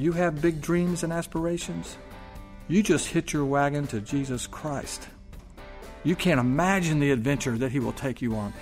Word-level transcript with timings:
You 0.00 0.12
have 0.12 0.40
big 0.40 0.62
dreams 0.62 1.02
and 1.02 1.12
aspirations? 1.12 1.98
You 2.68 2.82
just 2.82 3.08
hit 3.08 3.34
your 3.34 3.44
wagon 3.44 3.86
to 3.88 4.00
Jesus 4.00 4.46
Christ. 4.46 5.06
You 6.04 6.16
can't 6.16 6.40
imagine 6.40 7.00
the 7.00 7.10
adventure 7.10 7.58
that 7.58 7.70
He 7.70 7.80
will 7.80 7.92
take 7.92 8.22
you 8.22 8.34
on. 8.34 8.54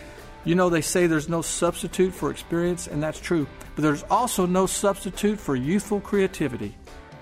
You 0.45 0.57
know, 0.57 0.69
they 0.69 0.81
say 0.81 1.07
there's 1.07 1.29
no 1.29 1.41
substitute 1.41 2.13
for 2.13 2.33
experience, 2.33 2.89
and 2.89 3.01
that's 3.01 3.21
true, 3.21 3.47
but 3.77 3.83
there's 3.83 4.03
also 4.11 4.47
no 4.47 4.67
substitute 4.67 5.39
for 5.39 5.55
youthful 5.55 6.01
creativity. 6.01 6.75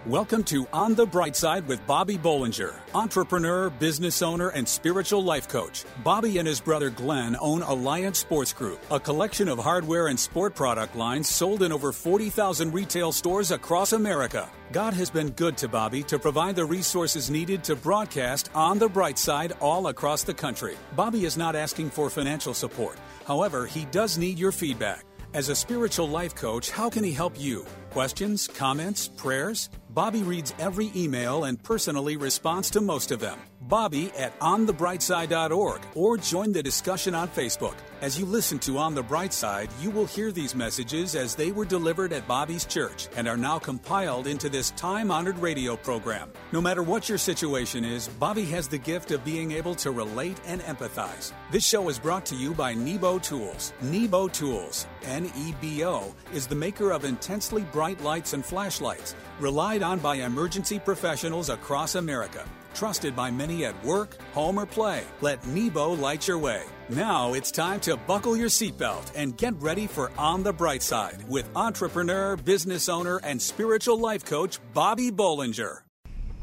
Welcome 0.06 0.44
to 0.44 0.68
On 0.72 0.94
the 0.94 1.04
Bright 1.04 1.34
Side 1.34 1.66
with 1.66 1.84
Bobby 1.84 2.16
Bollinger, 2.16 2.76
entrepreneur, 2.94 3.70
business 3.70 4.22
owner, 4.22 4.50
and 4.50 4.68
spiritual 4.68 5.20
life 5.20 5.48
coach. 5.48 5.84
Bobby 6.04 6.38
and 6.38 6.46
his 6.46 6.60
brother 6.60 6.90
Glenn 6.90 7.36
own 7.40 7.62
Alliance 7.62 8.20
Sports 8.20 8.52
Group, 8.52 8.78
a 8.92 9.00
collection 9.00 9.48
of 9.48 9.58
hardware 9.58 10.06
and 10.06 10.20
sport 10.20 10.54
product 10.54 10.94
lines 10.94 11.28
sold 11.28 11.64
in 11.64 11.72
over 11.72 11.90
40,000 11.90 12.72
retail 12.72 13.10
stores 13.10 13.50
across 13.50 13.94
America. 13.94 14.48
God 14.70 14.94
has 14.94 15.10
been 15.10 15.30
good 15.30 15.56
to 15.56 15.66
Bobby 15.66 16.04
to 16.04 16.20
provide 16.20 16.54
the 16.54 16.64
resources 16.64 17.28
needed 17.28 17.64
to 17.64 17.74
broadcast 17.74 18.48
On 18.54 18.78
the 18.78 18.88
Bright 18.88 19.18
Side 19.18 19.54
all 19.60 19.88
across 19.88 20.22
the 20.22 20.34
country. 20.34 20.76
Bobby 20.94 21.24
is 21.24 21.36
not 21.36 21.56
asking 21.56 21.90
for 21.90 22.10
financial 22.10 22.54
support. 22.54 22.96
However, 23.26 23.66
he 23.66 23.86
does 23.86 24.18
need 24.18 24.38
your 24.38 24.52
feedback. 24.52 25.04
As 25.34 25.48
a 25.48 25.56
spiritual 25.56 26.08
life 26.08 26.36
coach, 26.36 26.70
how 26.70 26.88
can 26.88 27.02
he 27.02 27.12
help 27.12 27.38
you? 27.40 27.66
Questions, 27.96 28.46
comments, 28.46 29.08
prayers? 29.08 29.70
Bobby 29.88 30.22
reads 30.22 30.52
every 30.58 30.92
email 30.94 31.44
and 31.44 31.62
personally 31.62 32.18
responds 32.18 32.68
to 32.72 32.82
most 32.82 33.10
of 33.10 33.20
them. 33.20 33.38
Bobby 33.68 34.12
at 34.16 34.38
onthebrightside.org 34.38 35.80
or 35.94 36.16
join 36.16 36.52
the 36.52 36.62
discussion 36.62 37.14
on 37.14 37.28
Facebook. 37.28 37.74
As 38.00 38.18
you 38.18 38.26
listen 38.26 38.58
to 38.60 38.78
On 38.78 38.94
the 38.94 39.02
Bright 39.02 39.32
Side, 39.32 39.70
you 39.80 39.90
will 39.90 40.06
hear 40.06 40.30
these 40.30 40.54
messages 40.54 41.16
as 41.16 41.34
they 41.34 41.50
were 41.50 41.64
delivered 41.64 42.12
at 42.12 42.28
Bobby's 42.28 42.64
church 42.64 43.08
and 43.16 43.26
are 43.26 43.36
now 43.36 43.58
compiled 43.58 44.26
into 44.26 44.48
this 44.48 44.70
time 44.72 45.10
honored 45.10 45.38
radio 45.38 45.76
program. 45.76 46.30
No 46.52 46.60
matter 46.60 46.82
what 46.82 47.08
your 47.08 47.18
situation 47.18 47.84
is, 47.84 48.06
Bobby 48.06 48.44
has 48.44 48.68
the 48.68 48.78
gift 48.78 49.10
of 49.10 49.24
being 49.24 49.50
able 49.52 49.74
to 49.76 49.90
relate 49.90 50.38
and 50.46 50.60
empathize. 50.62 51.32
This 51.50 51.64
show 51.64 51.88
is 51.88 51.98
brought 51.98 52.26
to 52.26 52.36
you 52.36 52.54
by 52.54 52.74
Nebo 52.74 53.18
Tools. 53.18 53.72
Nebo 53.80 54.28
Tools, 54.28 54.86
N 55.04 55.30
E 55.36 55.54
B 55.60 55.84
O, 55.84 56.14
is 56.32 56.46
the 56.46 56.54
maker 56.54 56.92
of 56.92 57.04
intensely 57.04 57.62
bright 57.72 58.00
lights 58.02 58.32
and 58.32 58.44
flashlights, 58.44 59.16
relied 59.40 59.82
on 59.82 59.98
by 59.98 60.16
emergency 60.16 60.78
professionals 60.78 61.48
across 61.48 61.94
America. 61.94 62.44
Trusted 62.76 63.16
by 63.16 63.30
many 63.30 63.64
at 63.64 63.82
work, 63.82 64.18
home, 64.34 64.60
or 64.60 64.66
play. 64.66 65.02
Let 65.22 65.46
Nebo 65.46 65.92
light 65.92 66.28
your 66.28 66.36
way. 66.36 66.62
Now 66.90 67.32
it's 67.32 67.50
time 67.50 67.80
to 67.80 67.96
buckle 67.96 68.36
your 68.36 68.50
seatbelt 68.50 69.12
and 69.14 69.34
get 69.38 69.54
ready 69.62 69.86
for 69.86 70.12
On 70.18 70.42
the 70.42 70.52
Bright 70.52 70.82
Side 70.82 71.26
with 71.26 71.48
entrepreneur, 71.56 72.36
business 72.36 72.90
owner, 72.90 73.18
and 73.24 73.40
spiritual 73.40 73.98
life 73.98 74.26
coach 74.26 74.58
Bobby 74.74 75.10
Bollinger. 75.10 75.78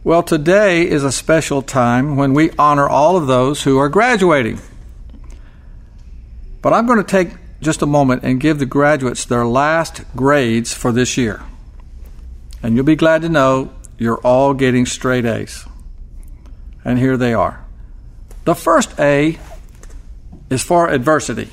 Well, 0.03 0.23
today 0.23 0.89
is 0.89 1.03
a 1.03 1.11
special 1.11 1.61
time 1.61 2.17
when 2.17 2.33
we 2.33 2.49
honor 2.57 2.89
all 2.89 3.15
of 3.15 3.27
those 3.27 3.61
who 3.61 3.77
are 3.77 3.87
graduating. 3.87 4.59
But 6.63 6.73
I'm 6.73 6.87
going 6.87 6.97
to 6.97 7.03
take 7.03 7.29
just 7.61 7.83
a 7.83 7.85
moment 7.85 8.23
and 8.23 8.41
give 8.41 8.57
the 8.57 8.65
graduates 8.65 9.23
their 9.23 9.45
last 9.45 10.01
grades 10.15 10.73
for 10.73 10.91
this 10.91 11.15
year. 11.15 11.43
And 12.63 12.75
you'll 12.75 12.85
be 12.85 12.95
glad 12.95 13.21
to 13.21 13.29
know 13.29 13.71
you're 13.99 14.19
all 14.21 14.55
getting 14.55 14.87
straight 14.87 15.25
A's. 15.25 15.67
And 16.85 16.99
here 16.99 17.17
they 17.17 17.33
are. 17.33 17.63
The 18.45 18.55
first 18.55 18.99
A 18.99 19.39
is 20.49 20.61
for 20.61 20.89
adversity. 20.89 21.49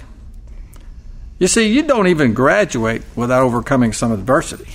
You 1.38 1.46
see, 1.46 1.72
you 1.72 1.82
don't 1.82 2.08
even 2.08 2.34
graduate 2.34 3.02
without 3.16 3.42
overcoming 3.42 3.92
some 3.92 4.12
adversity. 4.12 4.70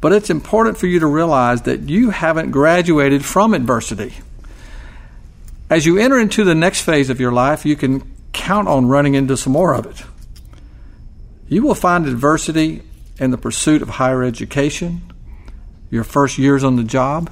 But 0.00 0.12
it's 0.12 0.30
important 0.30 0.78
for 0.78 0.86
you 0.86 1.00
to 1.00 1.06
realize 1.06 1.62
that 1.62 1.88
you 1.88 2.10
haven't 2.10 2.50
graduated 2.50 3.24
from 3.24 3.54
adversity. 3.54 4.14
As 5.70 5.84
you 5.84 5.98
enter 5.98 6.18
into 6.18 6.44
the 6.44 6.54
next 6.54 6.80
phase 6.80 7.10
of 7.10 7.20
your 7.20 7.32
life, 7.32 7.66
you 7.66 7.76
can 7.76 8.02
count 8.32 8.68
on 8.68 8.86
running 8.86 9.14
into 9.14 9.36
some 9.36 9.52
more 9.52 9.74
of 9.74 9.86
it. 9.86 10.02
You 11.48 11.62
will 11.62 11.74
find 11.74 12.06
adversity 12.06 12.82
in 13.18 13.30
the 13.30 13.38
pursuit 13.38 13.82
of 13.82 13.88
higher 13.88 14.22
education, 14.22 15.02
your 15.90 16.04
first 16.04 16.38
years 16.38 16.64
on 16.64 16.76
the 16.76 16.84
job, 16.84 17.30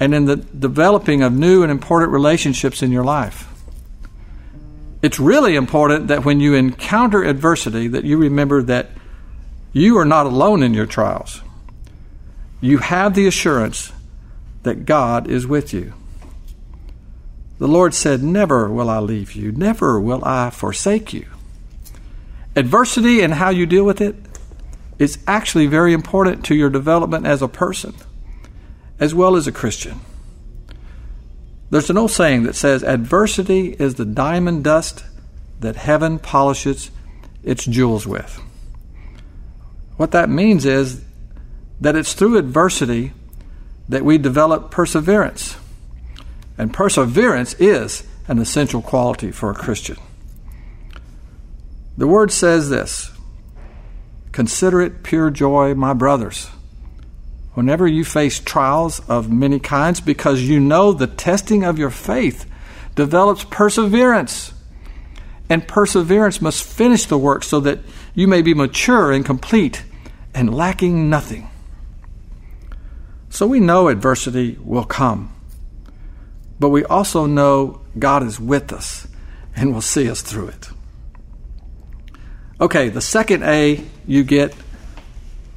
and 0.00 0.14
in 0.14 0.26
the 0.26 0.36
developing 0.36 1.22
of 1.22 1.32
new 1.32 1.62
and 1.62 1.70
important 1.70 2.12
relationships 2.12 2.82
in 2.82 2.92
your 2.92 3.04
life. 3.04 3.48
It's 5.02 5.18
really 5.18 5.54
important 5.54 6.08
that 6.08 6.24
when 6.24 6.40
you 6.40 6.54
encounter 6.54 7.22
adversity 7.22 7.88
that 7.88 8.04
you 8.04 8.16
remember 8.16 8.62
that 8.62 8.90
you 9.72 9.98
are 9.98 10.04
not 10.04 10.26
alone 10.26 10.62
in 10.62 10.74
your 10.74 10.86
trials. 10.86 11.42
You 12.60 12.78
have 12.78 13.14
the 13.14 13.26
assurance 13.26 13.92
that 14.62 14.86
God 14.86 15.28
is 15.28 15.46
with 15.46 15.72
you. 15.72 15.92
The 17.58 17.68
Lord 17.68 17.94
said, 17.94 18.22
Never 18.22 18.68
will 18.68 18.90
I 18.90 18.98
leave 18.98 19.32
you, 19.32 19.52
never 19.52 20.00
will 20.00 20.24
I 20.24 20.50
forsake 20.50 21.12
you. 21.12 21.26
Adversity 22.56 23.20
and 23.20 23.34
how 23.34 23.50
you 23.50 23.66
deal 23.66 23.84
with 23.84 24.00
it 24.00 24.16
is 24.98 25.18
actually 25.28 25.66
very 25.66 25.92
important 25.92 26.44
to 26.46 26.56
your 26.56 26.70
development 26.70 27.26
as 27.26 27.40
a 27.40 27.48
person 27.48 27.94
as 29.00 29.14
well 29.14 29.36
as 29.36 29.46
a 29.46 29.52
Christian. 29.52 30.00
There's 31.70 31.90
an 31.90 31.98
old 31.98 32.10
saying 32.10 32.44
that 32.44 32.54
says, 32.54 32.82
Adversity 32.82 33.76
is 33.78 33.94
the 33.94 34.04
diamond 34.04 34.64
dust 34.64 35.04
that 35.60 35.76
heaven 35.76 36.18
polishes 36.18 36.90
its 37.42 37.64
jewels 37.64 38.06
with. 38.06 38.40
What 39.96 40.12
that 40.12 40.30
means 40.30 40.64
is 40.64 41.02
that 41.80 41.96
it's 41.96 42.14
through 42.14 42.38
adversity 42.38 43.12
that 43.88 44.04
we 44.04 44.18
develop 44.18 44.70
perseverance. 44.70 45.56
And 46.56 46.72
perseverance 46.72 47.54
is 47.54 48.04
an 48.26 48.38
essential 48.38 48.82
quality 48.82 49.30
for 49.30 49.50
a 49.50 49.54
Christian. 49.54 49.96
The 51.96 52.06
word 52.06 52.32
says 52.32 52.70
this 52.70 53.10
Consider 54.32 54.80
it 54.80 55.02
pure 55.02 55.30
joy, 55.30 55.74
my 55.74 55.92
brothers 55.92 56.48
whenever 57.58 57.88
you 57.88 58.04
face 58.04 58.38
trials 58.38 59.00
of 59.08 59.32
many 59.32 59.58
kinds, 59.58 60.00
because 60.00 60.42
you 60.42 60.60
know 60.60 60.92
the 60.92 61.08
testing 61.08 61.64
of 61.64 61.76
your 61.76 61.90
faith 61.90 62.48
develops 62.94 63.42
perseverance. 63.42 64.52
And 65.50 65.66
perseverance 65.66 66.40
must 66.40 66.62
finish 66.62 67.06
the 67.06 67.18
work 67.18 67.42
so 67.42 67.58
that 67.58 67.80
you 68.14 68.28
may 68.28 68.42
be 68.42 68.54
mature 68.54 69.10
and 69.10 69.24
complete 69.24 69.82
and 70.32 70.54
lacking 70.54 71.10
nothing. 71.10 71.50
So 73.28 73.44
we 73.44 73.58
know 73.58 73.88
adversity 73.88 74.56
will 74.62 74.84
come, 74.84 75.34
but 76.60 76.68
we 76.68 76.84
also 76.84 77.26
know 77.26 77.80
God 77.98 78.22
is 78.22 78.38
with 78.38 78.72
us 78.72 79.08
and 79.56 79.74
will 79.74 79.80
see 79.80 80.08
us 80.08 80.22
through 80.22 80.50
it. 80.50 80.68
Okay, 82.60 82.88
the 82.88 83.00
second 83.00 83.42
A 83.42 83.84
you 84.06 84.22
get 84.22 84.54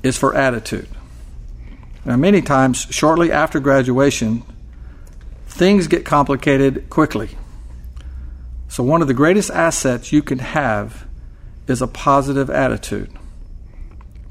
is 0.02 0.18
for 0.18 0.34
attitude. 0.34 0.88
Now, 2.04 2.18
many 2.18 2.42
times, 2.42 2.88
shortly 2.90 3.32
after 3.32 3.60
graduation, 3.60 4.44
things 5.48 5.88
get 5.88 6.04
complicated 6.04 6.90
quickly. 6.90 7.38
So, 8.68 8.84
one 8.84 9.02
of 9.02 9.08
the 9.08 9.14
greatest 9.14 9.52
assets 9.52 10.12
you 10.12 10.24
can 10.24 10.40
have 10.40 11.06
is 11.68 11.82
a 11.82 11.88
positive 11.88 12.50
attitude. 12.50 13.12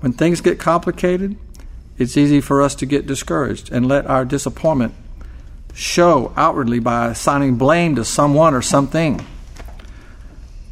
When 0.00 0.12
things 0.12 0.40
get 0.40 0.58
complicated, 0.58 1.36
it's 1.98 2.16
easy 2.16 2.40
for 2.40 2.62
us 2.62 2.74
to 2.76 2.86
get 2.86 3.06
discouraged 3.06 3.70
and 3.70 3.86
let 3.86 4.06
our 4.06 4.24
disappointment 4.24 4.94
show 5.74 6.32
outwardly 6.36 6.80
by 6.80 7.08
assigning 7.08 7.56
blame 7.56 7.94
to 7.96 8.04
someone 8.04 8.54
or 8.54 8.62
something. 8.62 9.24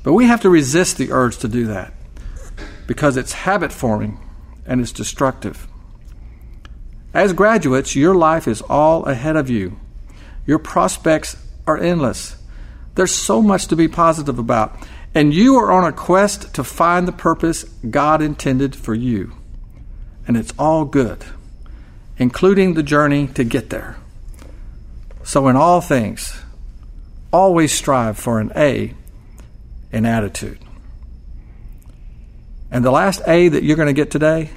But 0.03 0.14
we 0.14 0.25
have 0.25 0.41
to 0.41 0.50
resist 0.50 0.97
the 0.97 1.12
urge 1.12 1.38
to 1.38 1.48
do 1.48 1.66
that 1.66 1.92
because 2.87 3.16
it's 3.16 3.32
habit 3.32 3.72
forming 3.72 4.19
and 4.66 4.81
it's 4.81 4.92
destructive. 4.92 5.68
As 7.19 7.32
graduates, 7.32 7.97
your 7.97 8.15
life 8.15 8.47
is 8.47 8.62
all 8.62 9.05
ahead 9.06 9.35
of 9.35 9.50
you. 9.50 9.76
Your 10.47 10.61
prospects 10.61 11.37
are 11.67 11.76
endless. 11.76 12.37
There's 12.94 13.12
so 13.12 13.43
much 13.43 13.67
to 13.67 13.75
be 13.75 13.88
positive 13.88 14.38
about. 14.38 14.87
And 15.17 15.35
you 15.35 15.56
are 15.56 15.73
on 15.73 15.82
a 15.82 15.91
quest 15.91 16.55
to 16.55 16.62
find 16.62 17.09
the 17.09 17.12
purpose 17.12 17.65
God 17.65 18.23
intended 18.23 18.76
for 18.76 18.94
you. 18.94 19.32
And 20.29 20.37
it's 20.37 20.53
all 20.61 20.85
good, 20.85 21.25
including 22.19 22.75
the 22.75 22.85
journey 22.85 23.26
to 23.35 23.43
get 23.43 23.71
there. 23.71 23.97
So, 25.25 25.49
in 25.49 25.56
all 25.56 25.81
things, 25.81 26.41
always 27.32 27.73
strive 27.73 28.17
for 28.17 28.38
an 28.38 28.53
A 28.55 28.94
in 29.91 30.06
attitude. 30.06 30.61
And 32.71 32.85
the 32.85 32.93
last 32.93 33.23
A 33.26 33.49
that 33.49 33.64
you're 33.64 33.76
going 33.76 33.88
to 33.88 33.93
get 33.93 34.12
today 34.12 34.50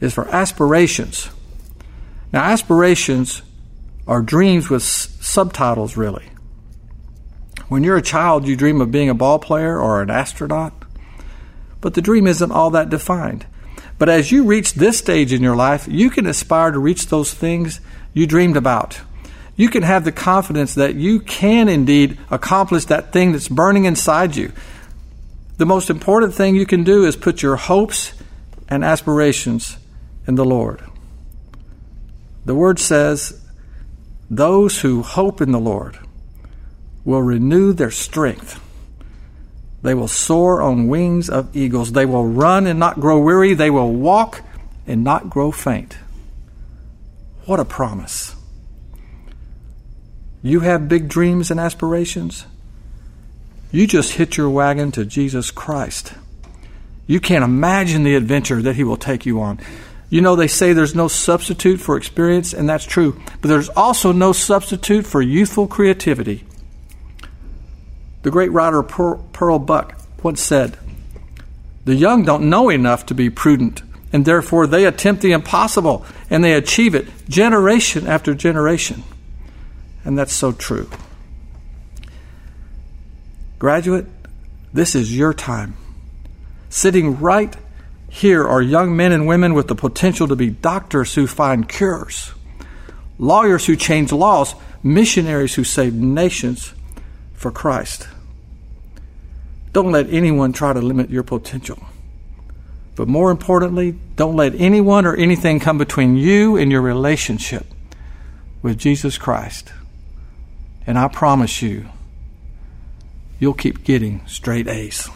is 0.00 0.12
for 0.12 0.26
aspirations. 0.30 1.30
Now, 2.32 2.44
aspirations 2.44 3.42
are 4.06 4.22
dreams 4.22 4.70
with 4.70 4.82
s- 4.82 5.16
subtitles, 5.20 5.96
really. 5.96 6.30
When 7.68 7.84
you're 7.84 7.96
a 7.96 8.02
child, 8.02 8.46
you 8.46 8.56
dream 8.56 8.80
of 8.80 8.90
being 8.90 9.08
a 9.08 9.14
ball 9.14 9.38
player 9.38 9.78
or 9.78 10.02
an 10.02 10.10
astronaut, 10.10 10.72
but 11.80 11.94
the 11.94 12.02
dream 12.02 12.26
isn't 12.26 12.52
all 12.52 12.70
that 12.70 12.90
defined. 12.90 13.46
But 13.98 14.08
as 14.08 14.32
you 14.32 14.44
reach 14.44 14.74
this 14.74 14.98
stage 14.98 15.32
in 15.32 15.42
your 15.42 15.56
life, 15.56 15.86
you 15.86 16.10
can 16.10 16.26
aspire 16.26 16.70
to 16.70 16.78
reach 16.78 17.06
those 17.06 17.32
things 17.32 17.80
you 18.12 18.26
dreamed 18.26 18.56
about. 18.56 19.00
You 19.56 19.68
can 19.68 19.82
have 19.82 20.04
the 20.04 20.12
confidence 20.12 20.74
that 20.74 20.94
you 20.94 21.20
can 21.20 21.68
indeed 21.68 22.18
accomplish 22.30 22.86
that 22.86 23.12
thing 23.12 23.32
that's 23.32 23.48
burning 23.48 23.84
inside 23.84 24.36
you. 24.36 24.52
The 25.58 25.66
most 25.66 25.90
important 25.90 26.34
thing 26.34 26.56
you 26.56 26.64
can 26.64 26.82
do 26.82 27.04
is 27.04 27.14
put 27.14 27.42
your 27.42 27.56
hopes 27.56 28.14
and 28.68 28.82
aspirations 28.82 29.76
in 30.26 30.36
the 30.36 30.44
Lord. 30.44 30.82
The 32.50 32.56
Word 32.56 32.80
says, 32.80 33.40
Those 34.28 34.80
who 34.80 35.02
hope 35.04 35.40
in 35.40 35.52
the 35.52 35.60
Lord 35.60 36.00
will 37.04 37.22
renew 37.22 37.72
their 37.72 37.92
strength. 37.92 38.60
They 39.82 39.94
will 39.94 40.08
soar 40.08 40.60
on 40.60 40.88
wings 40.88 41.30
of 41.30 41.56
eagles. 41.56 41.92
They 41.92 42.06
will 42.06 42.26
run 42.26 42.66
and 42.66 42.76
not 42.76 42.98
grow 42.98 43.20
weary. 43.20 43.54
They 43.54 43.70
will 43.70 43.92
walk 43.92 44.42
and 44.84 45.04
not 45.04 45.30
grow 45.30 45.52
faint. 45.52 45.96
What 47.44 47.60
a 47.60 47.64
promise. 47.64 48.34
You 50.42 50.58
have 50.58 50.88
big 50.88 51.08
dreams 51.08 51.52
and 51.52 51.60
aspirations? 51.60 52.46
You 53.70 53.86
just 53.86 54.14
hit 54.14 54.36
your 54.36 54.50
wagon 54.50 54.90
to 54.90 55.04
Jesus 55.04 55.52
Christ. 55.52 56.14
You 57.06 57.20
can't 57.20 57.44
imagine 57.44 58.02
the 58.02 58.16
adventure 58.16 58.60
that 58.60 58.74
He 58.74 58.82
will 58.82 58.96
take 58.96 59.24
you 59.24 59.40
on. 59.40 59.60
You 60.10 60.20
know, 60.20 60.34
they 60.34 60.48
say 60.48 60.72
there's 60.72 60.94
no 60.94 61.06
substitute 61.06 61.80
for 61.80 61.96
experience, 61.96 62.52
and 62.52 62.68
that's 62.68 62.84
true. 62.84 63.20
But 63.40 63.48
there's 63.48 63.68
also 63.70 64.10
no 64.10 64.32
substitute 64.32 65.06
for 65.06 65.22
youthful 65.22 65.68
creativity. 65.68 66.44
The 68.22 68.32
great 68.32 68.50
writer 68.50 68.82
Pearl 68.82 69.58
Buck 69.60 69.94
once 70.22 70.42
said, 70.42 70.76
The 71.84 71.94
young 71.94 72.24
don't 72.24 72.50
know 72.50 72.68
enough 72.68 73.06
to 73.06 73.14
be 73.14 73.30
prudent, 73.30 73.82
and 74.12 74.24
therefore 74.24 74.66
they 74.66 74.84
attempt 74.84 75.22
the 75.22 75.30
impossible, 75.30 76.04
and 76.28 76.42
they 76.42 76.54
achieve 76.54 76.96
it 76.96 77.06
generation 77.28 78.08
after 78.08 78.34
generation. 78.34 79.04
And 80.04 80.18
that's 80.18 80.34
so 80.34 80.50
true. 80.50 80.90
Graduate, 83.60 84.06
this 84.72 84.96
is 84.96 85.16
your 85.16 85.32
time. 85.32 85.76
Sitting 86.68 87.20
right 87.20 87.54
here 88.10 88.46
are 88.46 88.60
young 88.60 88.96
men 88.96 89.12
and 89.12 89.26
women 89.26 89.54
with 89.54 89.68
the 89.68 89.74
potential 89.76 90.26
to 90.28 90.36
be 90.36 90.50
doctors 90.50 91.14
who 91.14 91.28
find 91.28 91.68
cures, 91.68 92.32
lawyers 93.18 93.66
who 93.66 93.76
change 93.76 94.12
laws, 94.12 94.54
missionaries 94.82 95.54
who 95.54 95.64
save 95.64 95.94
nations, 95.94 96.74
for 97.34 97.50
Christ. 97.50 98.08
Don't 99.72 99.92
let 99.92 100.10
anyone 100.10 100.52
try 100.52 100.72
to 100.72 100.80
limit 100.80 101.08
your 101.08 101.22
potential. 101.22 101.78
But 102.96 103.08
more 103.08 103.30
importantly, 103.30 103.92
don't 104.16 104.36
let 104.36 104.54
anyone 104.56 105.06
or 105.06 105.14
anything 105.14 105.60
come 105.60 105.78
between 105.78 106.16
you 106.16 106.56
and 106.56 106.70
your 106.70 106.82
relationship 106.82 107.64
with 108.60 108.76
Jesus 108.76 109.16
Christ. 109.16 109.72
And 110.86 110.98
I 110.98 111.06
promise 111.08 111.62
you, 111.62 111.86
you'll 113.38 113.54
keep 113.54 113.84
getting 113.84 114.26
straight 114.26 114.66
A's. 114.66 115.08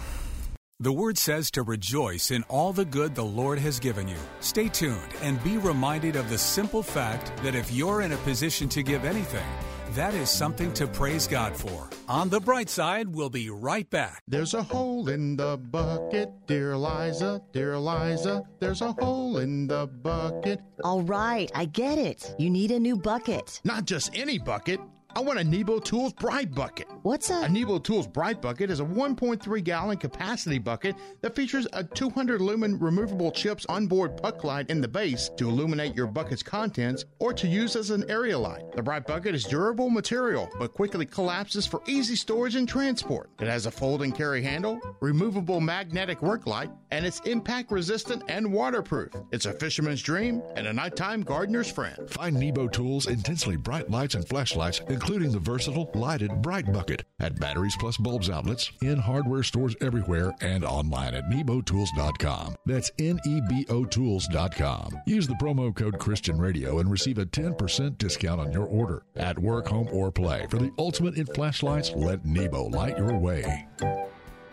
The 0.80 0.92
word 0.92 1.16
says 1.16 1.52
to 1.52 1.62
rejoice 1.62 2.32
in 2.32 2.42
all 2.48 2.72
the 2.72 2.84
good 2.84 3.14
the 3.14 3.24
Lord 3.24 3.60
has 3.60 3.78
given 3.78 4.08
you. 4.08 4.18
Stay 4.40 4.68
tuned 4.68 5.14
and 5.22 5.42
be 5.44 5.56
reminded 5.56 6.16
of 6.16 6.28
the 6.28 6.36
simple 6.36 6.82
fact 6.82 7.32
that 7.44 7.54
if 7.54 7.70
you're 7.70 8.00
in 8.00 8.10
a 8.10 8.16
position 8.18 8.68
to 8.70 8.82
give 8.82 9.04
anything, 9.04 9.46
that 9.92 10.14
is 10.14 10.28
something 10.28 10.72
to 10.72 10.88
praise 10.88 11.28
God 11.28 11.56
for. 11.56 11.88
On 12.08 12.28
the 12.28 12.40
bright 12.40 12.68
side, 12.68 13.06
we'll 13.06 13.30
be 13.30 13.50
right 13.50 13.88
back. 13.88 14.24
There's 14.26 14.52
a 14.54 14.64
hole 14.64 15.08
in 15.08 15.36
the 15.36 15.58
bucket, 15.58 16.30
dear 16.48 16.76
Liza, 16.76 17.40
dear 17.52 17.78
Liza. 17.78 18.42
There's 18.58 18.82
a 18.82 18.90
hole 18.94 19.38
in 19.38 19.68
the 19.68 19.86
bucket. 19.86 20.58
All 20.82 21.02
right, 21.02 21.52
I 21.54 21.66
get 21.66 21.98
it. 21.98 22.34
You 22.36 22.50
need 22.50 22.72
a 22.72 22.80
new 22.80 22.96
bucket. 22.96 23.60
Not 23.62 23.84
just 23.84 24.10
any 24.12 24.38
bucket. 24.40 24.80
I 25.16 25.20
want 25.20 25.38
a 25.38 25.44
Nebo 25.44 25.78
Tools 25.78 26.12
Bright 26.12 26.52
Bucket. 26.52 26.88
What's 27.02 27.30
a... 27.30 27.42
A 27.42 27.48
Nebo 27.48 27.78
Tools 27.78 28.08
Bright 28.08 28.42
Bucket 28.42 28.68
is 28.68 28.80
a 28.80 28.84
1.3 28.84 29.62
gallon 29.62 29.96
capacity 29.96 30.58
bucket 30.58 30.96
that 31.20 31.36
features 31.36 31.68
a 31.72 31.84
200 31.84 32.40
lumen 32.40 32.80
removable 32.80 33.30
chips 33.30 33.64
onboard 33.68 34.16
puck 34.16 34.42
light 34.42 34.70
in 34.70 34.80
the 34.80 34.88
base 34.88 35.30
to 35.36 35.48
illuminate 35.48 35.94
your 35.94 36.08
bucket's 36.08 36.42
contents 36.42 37.04
or 37.20 37.32
to 37.32 37.46
use 37.46 37.76
as 37.76 37.90
an 37.90 38.10
area 38.10 38.36
light. 38.36 38.64
The 38.72 38.82
Bright 38.82 39.06
Bucket 39.06 39.36
is 39.36 39.44
durable 39.44 39.88
material 39.88 40.50
but 40.58 40.74
quickly 40.74 41.06
collapses 41.06 41.64
for 41.64 41.80
easy 41.86 42.16
storage 42.16 42.56
and 42.56 42.68
transport. 42.68 43.30
It 43.40 43.46
has 43.46 43.66
a 43.66 43.70
folding 43.70 44.10
carry 44.10 44.42
handle, 44.42 44.80
removable 44.98 45.60
magnetic 45.60 46.22
work 46.22 46.48
light, 46.48 46.70
and 46.90 47.06
it's 47.06 47.20
impact 47.20 47.70
resistant 47.70 48.24
and 48.28 48.52
waterproof. 48.52 49.12
It's 49.30 49.46
a 49.46 49.52
fisherman's 49.52 50.02
dream 50.02 50.42
and 50.56 50.66
a 50.66 50.72
nighttime 50.72 51.22
gardener's 51.22 51.70
friend. 51.70 52.10
Find 52.10 52.34
Nebo 52.34 52.66
Tools 52.66 53.06
intensely 53.06 53.56
bright 53.56 53.88
lights 53.88 54.16
and 54.16 54.26
flashlights 54.26 54.80
including 54.88 55.03
the 55.06 55.40
versatile 55.40 55.90
lighted 55.94 56.42
Bright 56.42 56.72
Bucket 56.72 57.04
at 57.20 57.38
Batteries 57.38 57.76
Plus 57.78 57.96
Bulbs 57.96 58.30
outlets, 58.30 58.70
in 58.82 58.98
hardware 58.98 59.42
stores 59.42 59.76
everywhere, 59.80 60.32
and 60.40 60.64
online 60.64 61.14
at 61.14 61.28
nebotools.com. 61.28 62.54
That's 62.66 62.90
N-E-B-O 62.98 63.84
Tools.com. 63.84 64.98
Use 65.06 65.26
the 65.26 65.34
promo 65.34 65.74
code 65.74 65.98
Christian 65.98 66.38
Radio 66.38 66.78
and 66.78 66.90
receive 66.90 67.18
a 67.18 67.26
10% 67.26 67.98
discount 67.98 68.40
on 68.40 68.52
your 68.52 68.66
order. 68.66 69.02
At 69.16 69.38
work, 69.38 69.68
home, 69.68 69.88
or 69.92 70.10
play, 70.10 70.46
for 70.48 70.58
the 70.58 70.72
ultimate 70.78 71.16
in 71.16 71.26
flashlights, 71.26 71.92
let 71.94 72.24
Nebo 72.24 72.64
light 72.64 72.96
your 72.98 73.16
way. 73.18 73.66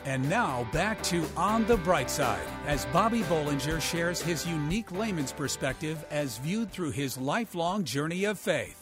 And 0.05 0.27
now 0.29 0.67
back 0.73 1.03
to 1.03 1.23
On 1.37 1.65
the 1.67 1.77
Bright 1.77 2.09
Side 2.09 2.41
as 2.65 2.85
Bobby 2.87 3.21
Bollinger 3.21 3.79
shares 3.79 4.19
his 4.19 4.47
unique 4.47 4.91
layman's 4.91 5.31
perspective 5.31 6.03
as 6.09 6.39
viewed 6.39 6.71
through 6.71 6.91
his 6.91 7.17
lifelong 7.19 7.83
journey 7.83 8.25
of 8.25 8.39
faith. 8.39 8.80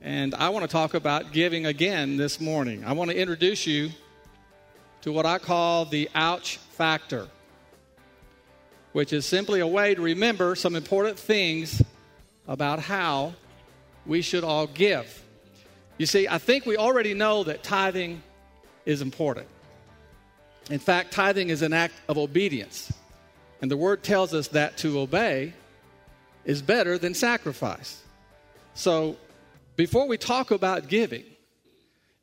And 0.00 0.34
I 0.34 0.50
want 0.50 0.64
to 0.64 0.70
talk 0.70 0.94
about 0.94 1.32
giving 1.32 1.66
again 1.66 2.16
this 2.16 2.40
morning. 2.40 2.84
I 2.84 2.92
want 2.92 3.10
to 3.10 3.16
introduce 3.16 3.66
you 3.66 3.90
to 5.02 5.12
what 5.12 5.26
I 5.26 5.38
call 5.38 5.84
the 5.84 6.10
ouch 6.14 6.58
factor, 6.58 7.28
which 8.92 9.12
is 9.12 9.26
simply 9.26 9.60
a 9.60 9.66
way 9.66 9.94
to 9.94 10.02
remember 10.02 10.54
some 10.54 10.76
important 10.76 11.18
things 11.18 11.82
about 12.46 12.80
how 12.80 13.34
we 14.06 14.22
should 14.22 14.44
all 14.44 14.66
give. 14.66 15.22
You 15.98 16.06
see, 16.06 16.28
I 16.28 16.38
think 16.38 16.66
we 16.66 16.76
already 16.76 17.14
know 17.14 17.44
that 17.44 17.62
tithing 17.62 18.22
is 18.84 19.00
important. 19.00 19.46
In 20.70 20.78
fact, 20.78 21.12
tithing 21.12 21.50
is 21.50 21.62
an 21.62 21.72
act 21.72 21.94
of 22.08 22.18
obedience. 22.18 22.92
And 23.62 23.70
the 23.70 23.76
word 23.76 24.02
tells 24.02 24.34
us 24.34 24.48
that 24.48 24.76
to 24.78 24.98
obey 24.98 25.54
is 26.44 26.60
better 26.60 26.98
than 26.98 27.14
sacrifice. 27.14 28.02
So 28.74 29.16
before 29.76 30.06
we 30.06 30.16
talk 30.16 30.50
about 30.50 30.88
giving, 30.88 31.24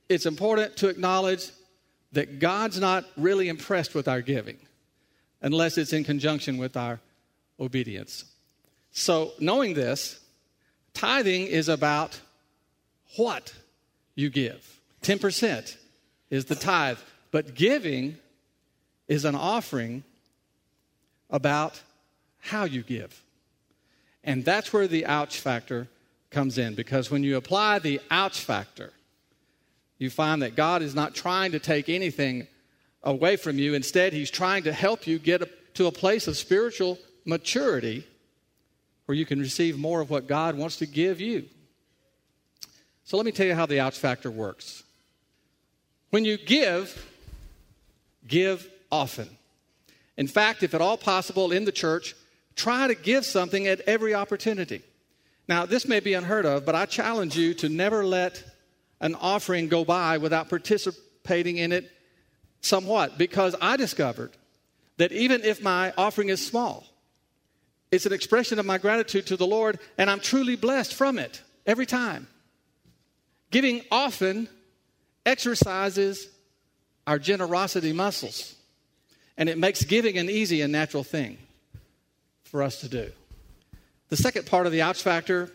it's 0.10 0.25
important 0.25 0.77
to 0.77 0.89
acknowledge 0.89 1.51
that 2.12 2.39
God's 2.39 2.79
not 2.79 3.05
really 3.15 3.48
impressed 3.48 3.96
with 3.96 4.08
our 4.08 4.22
giving 4.22 4.58
unless 5.41 5.77
it's 5.77 5.93
in 5.93 6.03
conjunction 6.03 6.58
with 6.58 6.75
our 6.75 7.00
obedience. 7.60 8.25
So, 8.91 9.31
knowing 9.39 9.74
this, 9.74 10.20
tithing 10.93 11.48
is 11.48 11.70
about 11.70 12.20
what 13.15 13.53
you 14.15 14.29
give. 14.29 14.79
10% 15.03 15.77
is 16.29 16.46
the 16.46 16.55
tithe, 16.55 16.98
but 17.31 17.55
giving 17.55 18.17
is 19.08 19.25
an 19.25 19.36
offering 19.36 20.03
about 21.29 21.81
how 22.39 22.65
you 22.65 22.84
give. 22.84 23.24
And 24.24 24.43
that's 24.46 24.72
where 24.74 24.88
the 24.88 25.05
ouch 25.05 25.39
factor 25.39 25.88
comes 26.32 26.58
in 26.58 26.74
because 26.74 27.12
when 27.12 27.24
you 27.24 27.38
apply 27.38 27.80
the 27.80 28.00
ouch 28.10 28.40
factor, 28.40 28.92
you 29.98 30.10
find 30.10 30.42
that 30.42 30.56
God 30.56 30.82
is 30.82 30.96
not 30.96 31.14
trying 31.14 31.52
to 31.52 31.60
take 31.60 31.88
anything 31.88 32.48
away 33.04 33.36
from 33.36 33.60
you. 33.60 33.74
Instead, 33.74 34.14
He's 34.14 34.32
trying 34.32 34.64
to 34.64 34.74
help 34.74 35.06
you 35.06 35.20
get 35.20 35.76
to 35.76 35.88
a 35.88 35.92
place 35.92 36.28
of 36.28 36.38
spiritual 36.38 36.98
maturity 37.26 38.08
where 39.06 39.16
you 39.16 39.26
can 39.26 39.40
receive 39.40 39.78
more 39.78 40.02
of 40.02 40.10
what 40.10 40.28
God 40.28 40.58
wants 40.58 40.78
to 40.78 40.86
give 40.86 41.22
you. 41.22 41.46
So, 43.04 43.18
let 43.18 43.26
me 43.26 43.32
tell 43.32 43.46
you 43.46 43.56
how 43.56 43.66
the 43.66 43.80
ouch 43.80 43.98
factor 43.98 44.32
works. 44.32 44.84
When 46.12 46.26
you 46.26 46.38
give, 46.38 47.06
give 48.28 48.68
often. 48.92 49.30
In 50.18 50.28
fact, 50.28 50.64
if 50.64 50.74
at 50.74 50.82
all 50.82 50.98
possible 50.98 51.52
in 51.52 51.66
the 51.66 51.72
church, 51.72 52.16
try 52.56 52.88
to 52.88 52.96
give 52.96 53.26
something 53.26 53.68
at 53.68 53.82
every 53.82 54.14
opportunity. 54.14 54.82
Now, 55.51 55.65
this 55.65 55.86
may 55.86 56.00
be 56.00 56.13
unheard 56.13 56.46
of, 56.46 56.65
but 56.65 56.75
I 56.75 56.86
challenge 56.86 57.36
you 57.36 57.53
to 57.55 57.67
never 57.67 58.05
let 58.05 58.41
an 59.01 59.15
offering 59.15 59.67
go 59.67 59.84
by 59.84 60.17
without 60.17 60.48
participating 60.48 61.58
in 61.58 61.74
it 61.74 61.91
somewhat, 62.62 63.17
because 63.17 63.53
I 63.60 63.75
discovered 63.75 64.31
that 64.96 65.12
even 65.12 65.43
if 65.43 65.62
my 65.62 65.91
offering 65.98 66.29
is 66.29 66.48
small, 66.48 66.86
it's 67.91 68.05
an 68.05 68.13
expression 68.13 68.60
of 68.60 68.65
my 68.65 68.77
gratitude 68.77 69.27
to 69.27 69.36
the 69.36 69.46
Lord, 69.46 69.77
and 69.98 70.10
I'm 70.10 70.22
truly 70.22 70.55
blessed 70.55 70.93
from 70.93 71.20
it 71.20 71.41
every 71.65 71.86
time. 71.86 72.29
Giving 73.50 73.81
often 73.91 74.48
exercises 75.25 76.29
our 77.05 77.20
generosity 77.20 77.91
muscles, 77.91 78.55
and 79.36 79.50
it 79.50 79.58
makes 79.58 79.84
giving 79.84 80.17
an 80.17 80.29
easy 80.29 80.62
and 80.62 80.72
natural 80.72 81.03
thing. 81.03 81.38
for 82.46 82.63
us 82.63 82.79
to 82.81 82.88
do. 82.89 83.12
The 84.12 84.18
second 84.18 84.46
part 84.46 84.65
of 84.65 84.74
the 84.74 84.82
ouch 84.82 85.01
factor 85.01 85.50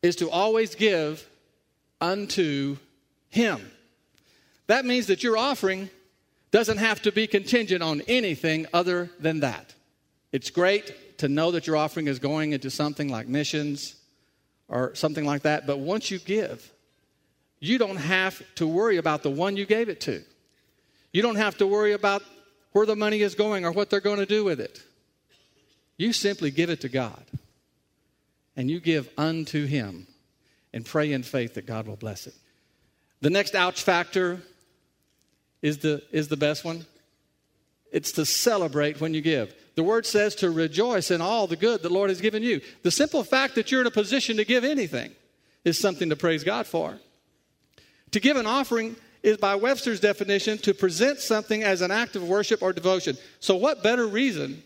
is 0.00 0.14
to 0.16 0.30
always 0.30 0.76
give 0.76 1.28
unto 2.00 2.76
Him. 3.28 3.60
That 4.68 4.84
means 4.84 5.08
that 5.08 5.24
your 5.24 5.36
offering 5.36 5.90
doesn't 6.52 6.78
have 6.78 7.02
to 7.02 7.10
be 7.10 7.26
contingent 7.26 7.82
on 7.82 8.02
anything 8.02 8.66
other 8.72 9.10
than 9.18 9.40
that. 9.40 9.74
It's 10.30 10.48
great 10.48 11.18
to 11.18 11.28
know 11.28 11.50
that 11.50 11.66
your 11.66 11.76
offering 11.76 12.06
is 12.06 12.20
going 12.20 12.52
into 12.52 12.70
something 12.70 13.08
like 13.08 13.26
missions 13.26 13.96
or 14.68 14.94
something 14.94 15.24
like 15.24 15.42
that, 15.42 15.66
but 15.66 15.80
once 15.80 16.08
you 16.08 16.20
give, 16.20 16.72
you 17.58 17.78
don't 17.78 17.96
have 17.96 18.40
to 18.54 18.68
worry 18.68 18.96
about 18.96 19.24
the 19.24 19.30
one 19.30 19.56
you 19.56 19.66
gave 19.66 19.88
it 19.88 20.00
to. 20.02 20.22
You 21.12 21.20
don't 21.20 21.34
have 21.34 21.58
to 21.58 21.66
worry 21.66 21.94
about 21.94 22.22
where 22.70 22.86
the 22.86 22.94
money 22.94 23.22
is 23.22 23.34
going 23.34 23.64
or 23.64 23.72
what 23.72 23.90
they're 23.90 23.98
going 23.98 24.18
to 24.18 24.26
do 24.26 24.44
with 24.44 24.60
it. 24.60 24.80
You 25.96 26.12
simply 26.12 26.52
give 26.52 26.70
it 26.70 26.82
to 26.82 26.88
God 26.88 27.24
and 28.56 28.70
you 28.70 28.80
give 28.80 29.08
unto 29.18 29.66
Him 29.66 30.06
and 30.72 30.84
pray 30.84 31.12
in 31.12 31.22
faith 31.22 31.54
that 31.54 31.66
God 31.66 31.86
will 31.86 31.96
bless 31.96 32.26
it. 32.26 32.34
The 33.20 33.30
next 33.30 33.54
ouch 33.54 33.82
factor 33.82 34.40
is 35.62 35.78
the, 35.78 36.02
is 36.12 36.28
the 36.28 36.36
best 36.36 36.64
one. 36.64 36.86
It's 37.92 38.12
to 38.12 38.26
celebrate 38.26 39.00
when 39.00 39.14
you 39.14 39.20
give. 39.20 39.54
The 39.74 39.82
word 39.82 40.06
says 40.06 40.34
to 40.36 40.50
rejoice 40.50 41.10
in 41.10 41.20
all 41.20 41.46
the 41.46 41.56
good 41.56 41.82
the 41.82 41.88
Lord 41.88 42.10
has 42.10 42.20
given 42.20 42.42
you. 42.42 42.60
The 42.82 42.90
simple 42.90 43.22
fact 43.24 43.54
that 43.54 43.70
you're 43.70 43.80
in 43.80 43.86
a 43.86 43.90
position 43.90 44.36
to 44.38 44.44
give 44.44 44.64
anything 44.64 45.12
is 45.64 45.78
something 45.78 46.08
to 46.08 46.16
praise 46.16 46.44
God 46.44 46.66
for. 46.66 46.98
To 48.12 48.20
give 48.20 48.36
an 48.36 48.46
offering 48.46 48.96
is, 49.22 49.36
by 49.36 49.54
Webster's 49.56 50.00
definition, 50.00 50.58
to 50.58 50.72
present 50.72 51.18
something 51.18 51.62
as 51.62 51.80
an 51.80 51.90
act 51.90 52.16
of 52.16 52.26
worship 52.26 52.62
or 52.62 52.72
devotion. 52.72 53.18
So, 53.40 53.56
what 53.56 53.82
better 53.82 54.06
reason 54.06 54.62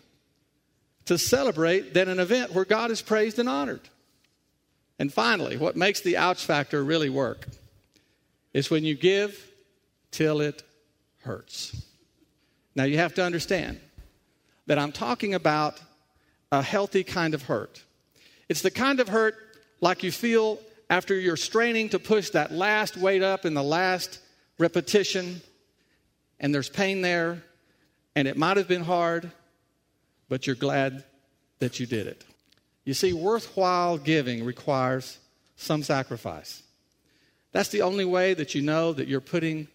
to 1.07 1.19
celebrate 1.19 1.95
than 1.95 2.09
an 2.09 2.21
event 2.21 2.53
where 2.53 2.65
God 2.65 2.91
is 2.91 3.03
praised 3.03 3.39
and 3.39 3.49
honored? 3.49 3.89
And 4.99 5.13
finally, 5.13 5.57
what 5.57 5.77
makes 5.77 6.01
the 6.01 6.17
ouch 6.17 6.45
factor 6.45 6.85
really 6.85 7.09
work 7.09 7.47
is 8.53 8.71
when 8.71 8.85
you 8.85 8.95
give 8.95 9.51
till 10.11 10.41
it 10.41 10.63
hurts. 11.21 11.87
Now, 12.75 12.85
you 12.85 12.99
have 12.99 13.15
to 13.15 13.25
understand 13.25 13.81
that 14.67 14.79
I'm 14.79 14.93
talking 14.93 15.35
about 15.35 15.81
a 16.53 16.63
healthy 16.63 17.05
kind 17.05 17.35
of 17.35 17.43
hurt. 17.43 17.83
It's 18.49 18.63
the 18.63 18.71
kind 18.71 19.01
of 19.01 19.09
hurt 19.09 19.37
like 19.81 20.03
you 20.03 20.13
feel 20.13 20.59
after 20.89 21.15
you're 21.19 21.37
straining 21.37 21.89
to 21.91 21.99
push 21.99 22.31
that 22.31 22.53
last 22.53 22.97
weight 22.97 23.23
up 23.23 23.47
in 23.47 23.55
the 23.55 23.63
last 23.63 24.19
repetition, 24.59 25.41
and 26.41 26.55
there's 26.55 26.69
pain 26.69 27.01
there, 27.01 27.43
and 28.17 28.27
it 28.27 28.37
might 28.37 28.57
have 28.57 28.69
been 28.69 28.83
hard, 28.83 29.31
but 30.31 30.47
you're 30.47 30.57
glad 30.57 31.05
that 31.59 31.79
you 31.79 31.85
did 31.85 32.07
it. 32.07 32.25
You 32.87 32.95
see, 32.95 33.13
worthwhile 33.13 33.99
giving 33.99 34.45
requires 34.45 35.19
some 35.57 35.83
sacrifice. 35.83 36.63
That's 37.53 37.69
the 37.69 37.83
only 37.83 38.07
way 38.07 38.33
that 38.33 38.55
you 38.55 38.63
know 38.63 38.95
that 38.95 39.09
you're 39.09 39.21
putting 39.21 39.69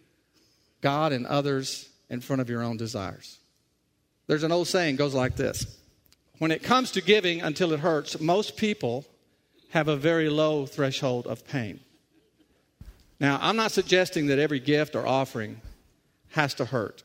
God 0.81 1.11
and 1.11 1.27
others 1.27 1.89
in 2.09 2.21
front 2.21 2.41
of 2.41 2.49
your 2.49 2.63
own 2.63 2.77
desires. 2.77 3.37
There's 4.27 4.43
an 4.43 4.51
old 4.51 4.67
saying 4.67 4.95
goes 4.95 5.13
like 5.13 5.35
this. 5.35 5.77
When 6.39 6.51
it 6.51 6.63
comes 6.63 6.91
to 6.91 7.01
giving 7.01 7.41
until 7.41 7.73
it 7.73 7.81
hurts, 7.81 8.19
most 8.19 8.57
people 8.57 9.05
have 9.69 9.87
a 9.87 9.95
very 9.95 10.29
low 10.29 10.65
threshold 10.65 11.27
of 11.27 11.45
pain. 11.47 11.81
Now, 13.19 13.39
I'm 13.41 13.55
not 13.55 13.71
suggesting 13.71 14.27
that 14.27 14.39
every 14.39 14.59
gift 14.59 14.95
or 14.95 15.05
offering 15.05 15.61
has 16.29 16.53
to 16.55 16.65
hurt 16.65 17.03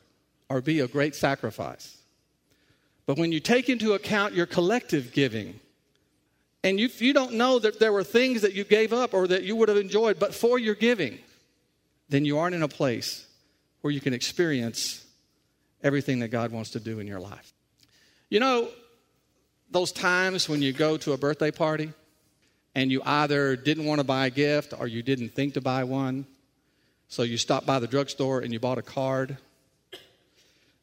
or 0.49 0.61
be 0.61 0.79
a 0.79 0.87
great 0.87 1.15
sacrifice. 1.15 2.00
But 3.05 3.17
when 3.17 3.31
you 3.31 3.39
take 3.39 3.69
into 3.69 3.93
account 3.93 4.33
your 4.33 4.45
collective 4.45 5.11
giving, 5.11 5.59
and 6.63 6.79
you, 6.79 6.89
you 6.97 7.13
don't 7.13 7.33
know 7.33 7.57
that 7.59 7.79
there 7.79 7.91
were 7.91 8.03
things 8.03 8.41
that 8.41 8.53
you 8.53 8.63
gave 8.63 8.93
up 8.93 9.13
or 9.13 9.27
that 9.27 9.43
you 9.43 9.55
would 9.55 9.69
have 9.69 9.77
enjoyed, 9.77 10.19
but 10.19 10.35
for 10.35 10.59
your 10.59 10.75
giving, 10.75 11.17
then 12.09 12.25
you 12.25 12.37
aren't 12.37 12.55
in 12.55 12.61
a 12.61 12.67
place 12.67 13.25
where 13.81 13.91
you 13.91 13.99
can 13.99 14.13
experience 14.13 15.03
everything 15.83 16.19
that 16.19 16.27
God 16.27 16.51
wants 16.51 16.71
to 16.71 16.79
do 16.79 16.99
in 16.99 17.07
your 17.07 17.19
life. 17.19 17.53
You 18.29 18.39
know, 18.39 18.69
those 19.71 19.91
times 19.91 20.47
when 20.47 20.61
you 20.61 20.71
go 20.71 20.97
to 20.97 21.13
a 21.13 21.17
birthday 21.17 21.51
party 21.51 21.91
and 22.75 22.91
you 22.91 23.01
either 23.03 23.55
didn't 23.55 23.85
want 23.85 23.99
to 23.99 24.03
buy 24.03 24.27
a 24.27 24.29
gift 24.29 24.73
or 24.77 24.87
you 24.87 25.01
didn't 25.01 25.29
think 25.29 25.55
to 25.55 25.61
buy 25.61 25.83
one, 25.83 26.27
so 27.07 27.23
you 27.23 27.37
stopped 27.37 27.65
by 27.65 27.79
the 27.79 27.87
drugstore 27.87 28.41
and 28.41 28.53
you 28.53 28.59
bought 28.59 28.77
a 28.77 28.83
card 28.83 29.37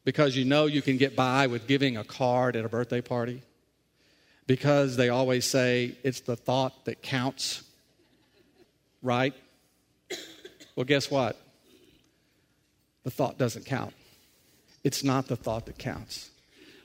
because 0.03 0.35
you 0.35 0.45
know 0.45 0.65
you 0.65 0.81
can 0.81 0.97
get 0.97 1.15
by 1.15 1.47
with 1.47 1.67
giving 1.67 1.97
a 1.97 2.03
card 2.03 2.55
at 2.55 2.65
a 2.65 2.69
birthday 2.69 3.01
party 3.01 3.41
because 4.47 4.95
they 4.97 5.09
always 5.09 5.45
say 5.45 5.95
it's 6.03 6.21
the 6.21 6.35
thought 6.35 6.85
that 6.85 7.03
counts, 7.03 7.63
right? 9.03 9.33
Well, 10.75 10.85
guess 10.85 11.11
what? 11.11 11.39
The 13.03 13.11
thought 13.11 13.37
doesn't 13.37 13.65
count. 13.65 13.93
It's 14.83 15.03
not 15.03 15.27
the 15.27 15.35
thought 15.35 15.65
that 15.65 15.77
counts. 15.77 16.29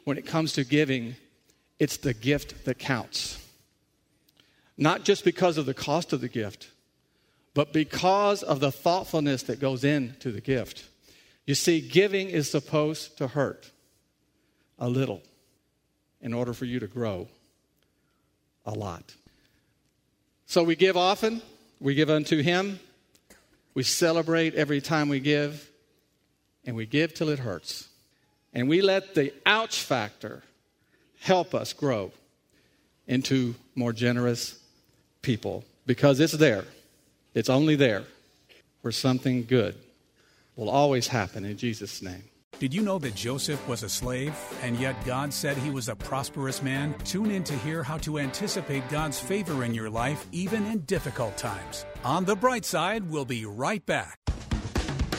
When 0.05 0.19
it 0.19 0.27
comes 0.27 0.53
to 0.55 0.65
giving, 0.65 1.17
it's 1.79 1.97
the 1.97 2.13
gift 2.13 2.65
that 2.65 2.79
counts. 2.79 3.41
Not 4.77 5.05
just 5.05 5.25
because 5.25 5.57
of 5.57 5.67
the 5.67 5.75
cost 5.75 6.13
of 6.13 6.21
the 6.21 6.29
gift, 6.29 6.69
but 7.55 7.73
because 7.73 8.43
of 8.43 8.61
the 8.61 8.73
thoughtfulness 8.73 9.45
that 9.45 9.61
goes 9.61 9.85
into 9.85 10.33
the 10.33 10.41
gift. 10.41 10.89
You 11.47 11.55
see, 11.55 11.81
giving 11.81 12.31
is 12.31 12.51
supposed 12.51 13.19
to 13.19 13.29
hurt 13.29 13.71
a 14.79 14.89
little 14.89 15.23
in 16.21 16.33
order 16.33 16.55
for 16.55 16.65
you 16.65 16.81
to 16.81 16.87
grow 16.87 17.29
a 18.65 18.73
lot. 18.73 19.15
So 20.47 20.63
we 20.63 20.75
give 20.75 20.97
often, 20.97 21.43
we 21.81 21.95
give 21.95 22.09
unto 22.09 22.43
Him, 22.43 22.81
we 23.75 23.83
celebrate 23.83 24.55
every 24.55 24.81
time 24.81 25.09
we 25.09 25.21
give, 25.21 25.69
and 26.65 26.77
we 26.77 26.87
give 26.87 27.13
till 27.13 27.29
it 27.29 27.41
hurts. 27.41 27.89
And 28.55 28.69
we 28.69 28.81
let 28.81 29.15
the 29.15 29.35
ouch 29.45 29.81
factor 29.81 30.43
help 31.21 31.55
us 31.55 31.73
grow 31.73 32.13
into 33.07 33.55
more 33.75 33.93
generous 33.93 34.59
people 35.23 35.65
because 35.87 36.21
it's 36.21 36.33
there. 36.33 36.65
It's 37.35 37.51
only 37.51 37.75
there 37.75 38.05
where 38.83 38.93
something 38.93 39.45
good 39.45 39.75
will 40.57 40.71
always 40.71 41.09
happen 41.09 41.45
in 41.45 41.57
Jesus' 41.57 42.03
name. 42.03 42.25
Did 42.61 42.73
you 42.73 42.83
know 42.83 42.99
that 43.01 43.15
Joseph 43.15 43.67
was 43.67 43.83
a 43.83 43.89
slave 43.89 44.35
and 44.63 44.79
yet 44.79 45.05
God 45.05 45.33
said 45.33 45.57
he 45.57 45.71
was 45.71 45.89
a 45.89 45.97
prosperous 45.97 46.63
man? 46.63 46.95
Tune 47.05 47.31
in 47.33 47.43
to 47.45 47.55
hear 47.59 47.83
how 47.83 47.99
to 47.99 48.19
anticipate 48.19 48.89
God's 48.89 49.19
favor 49.19 49.65
in 49.65 49.75
your 49.75 49.91
life 49.91 50.27
even 50.31 50.65
in 50.67 50.81
difficult 50.81 51.37
times. 51.37 51.85
On 52.05 52.25
the 52.25 52.37
bright 52.37 52.65
side, 52.65 53.11
we'll 53.11 53.25
be 53.25 53.45
right 53.45 53.85
back. 53.85 54.24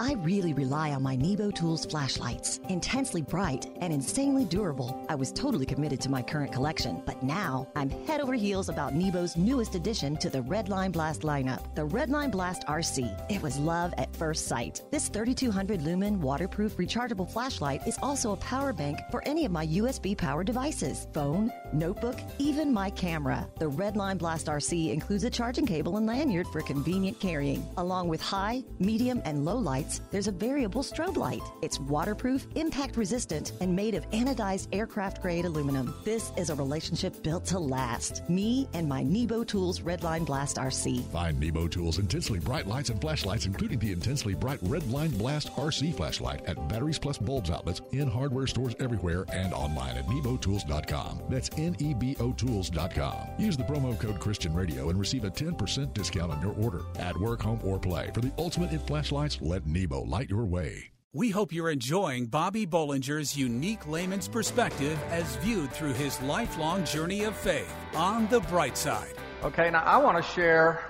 I 0.00 0.14
really 0.14 0.54
rely 0.54 0.92
on 0.92 1.02
my 1.02 1.14
Nebo 1.14 1.50
Tools 1.50 1.84
flashlights. 1.84 2.58
Intensely 2.70 3.20
bright 3.20 3.66
and 3.82 3.92
insanely 3.92 4.46
durable, 4.46 5.04
I 5.10 5.14
was 5.14 5.30
totally 5.30 5.66
committed 5.66 6.00
to 6.00 6.10
my 6.10 6.22
current 6.22 6.54
collection. 6.54 7.02
But 7.04 7.22
now, 7.22 7.68
I'm 7.76 7.90
head 8.06 8.22
over 8.22 8.32
heels 8.32 8.70
about 8.70 8.94
Nebo's 8.94 9.36
newest 9.36 9.74
addition 9.74 10.16
to 10.16 10.30
the 10.30 10.40
Redline 10.40 10.92
Blast 10.92 11.20
lineup, 11.20 11.74
the 11.74 11.86
Redline 11.86 12.30
Blast 12.30 12.66
RC. 12.66 13.30
It 13.30 13.42
was 13.42 13.58
love 13.58 13.92
at 13.98 14.16
first 14.16 14.46
sight. 14.46 14.80
This 14.90 15.08
3200 15.08 15.82
lumen 15.82 16.18
waterproof 16.18 16.78
rechargeable 16.78 17.30
flashlight 17.30 17.86
is 17.86 17.98
also 18.00 18.32
a 18.32 18.36
power 18.36 18.72
bank 18.72 19.00
for 19.10 19.22
any 19.28 19.44
of 19.44 19.52
my 19.52 19.66
USB 19.66 20.16
power 20.16 20.42
devices 20.42 21.08
phone, 21.12 21.52
notebook, 21.74 22.18
even 22.38 22.72
my 22.72 22.88
camera. 22.88 23.46
The 23.58 23.70
Redline 23.70 24.16
Blast 24.16 24.46
RC 24.46 24.94
includes 24.94 25.24
a 25.24 25.30
charging 25.30 25.66
cable 25.66 25.98
and 25.98 26.06
lanyard 26.06 26.46
for 26.46 26.62
convenient 26.62 27.20
carrying, 27.20 27.68
along 27.76 28.08
with 28.08 28.22
high, 28.22 28.64
medium, 28.78 29.20
and 29.26 29.44
low 29.44 29.58
lights 29.58 29.89
there's 30.10 30.28
a 30.28 30.32
variable 30.32 30.82
strobe 30.82 31.16
light. 31.16 31.42
It's 31.62 31.80
waterproof, 31.80 32.46
impact 32.54 32.96
resistant, 32.96 33.52
and 33.60 33.74
made 33.74 33.94
of 33.94 34.08
anodized 34.10 34.68
aircraft 34.72 35.20
grade 35.22 35.44
aluminum. 35.44 35.94
This 36.04 36.32
is 36.36 36.50
a 36.50 36.54
relationship 36.54 37.22
built 37.22 37.44
to 37.46 37.58
last. 37.58 38.22
Me 38.28 38.68
and 38.74 38.88
my 38.88 39.02
Nebo 39.02 39.44
Tools 39.44 39.80
Redline 39.80 40.24
Blast 40.24 40.56
RC. 40.56 41.04
Find 41.10 41.38
Nebo 41.40 41.68
Tools 41.68 41.98
intensely 41.98 42.38
bright 42.38 42.66
lights 42.66 42.90
and 42.90 43.00
flashlights, 43.00 43.46
including 43.46 43.78
the 43.78 43.92
intensely 43.92 44.34
bright 44.34 44.60
Redline 44.64 45.16
Blast 45.18 45.50
RC 45.54 45.94
flashlight 45.96 46.44
at 46.46 46.68
Batteries 46.68 46.98
Plus 46.98 47.18
Bulbs 47.18 47.50
outlets 47.50 47.80
in 47.92 48.08
hardware 48.08 48.46
stores 48.46 48.74
everywhere 48.80 49.24
and 49.32 49.52
online 49.52 49.96
at 49.96 50.06
nebotools.com. 50.06 51.22
That's 51.28 51.50
N 51.58 51.76
E 51.78 51.94
B 51.94 52.16
O 52.20 52.32
Tools.com. 52.32 53.16
Use 53.38 53.56
the 53.56 53.64
promo 53.64 53.98
code 53.98 54.20
Christian 54.20 54.54
Radio 54.54 54.90
and 54.90 54.98
receive 54.98 55.24
a 55.24 55.30
10% 55.30 55.92
discount 55.94 56.32
on 56.32 56.40
your 56.42 56.54
order 56.54 56.82
at 56.98 57.18
work, 57.18 57.42
home, 57.42 57.60
or 57.64 57.78
play. 57.78 58.10
For 58.14 58.20
the 58.20 58.32
ultimate 58.38 58.72
in 58.72 58.78
flashlights, 58.80 59.38
let 59.40 59.66
Nebo 59.66 59.79
Nebo 59.80 60.02
light 60.02 60.28
your 60.28 60.44
way. 60.44 60.92
We 61.14 61.30
hope 61.30 61.52
you're 61.52 61.70
enjoying 61.70 62.26
Bobby 62.26 62.66
Bollinger's 62.66 63.34
unique 63.36 63.88
layman's 63.88 64.28
perspective 64.28 64.98
as 65.10 65.36
viewed 65.36 65.72
through 65.72 65.94
his 65.94 66.20
lifelong 66.20 66.84
journey 66.84 67.24
of 67.24 67.34
faith 67.34 67.74
on 67.94 68.28
the 68.28 68.40
bright 68.40 68.76
side. 68.76 69.14
Okay, 69.42 69.70
now 69.70 69.82
I 69.82 69.96
want 69.96 70.22
to 70.22 70.30
share 70.32 70.84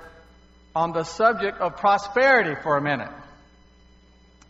on 0.75 0.93
the 0.93 1.05
subject 1.05 1.61
of 1.61 1.77
prosperity 1.77 2.61
for 2.63 2.77
a 2.77 2.83
minute. 2.83 3.13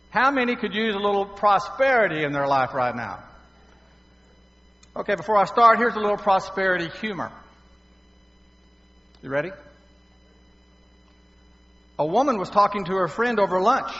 How 0.09 0.31
many 0.31 0.55
could 0.55 0.73
use 0.73 0.95
a 0.95 0.99
little 0.99 1.25
prosperity 1.25 2.23
in 2.23 2.33
their 2.33 2.47
life 2.47 2.73
right 2.73 2.95
now? 2.95 3.19
Okay, 4.95 5.15
before 5.15 5.37
I 5.37 5.45
start, 5.45 5.77
here's 5.77 5.95
a 5.95 5.99
little 5.99 6.17
prosperity 6.17 6.89
humor. 6.99 7.31
You 9.21 9.29
ready? 9.29 9.51
A 11.99 12.05
woman 12.05 12.39
was 12.39 12.49
talking 12.49 12.85
to 12.85 12.93
her 12.93 13.07
friend 13.07 13.39
over 13.39 13.61
lunch. 13.61 13.91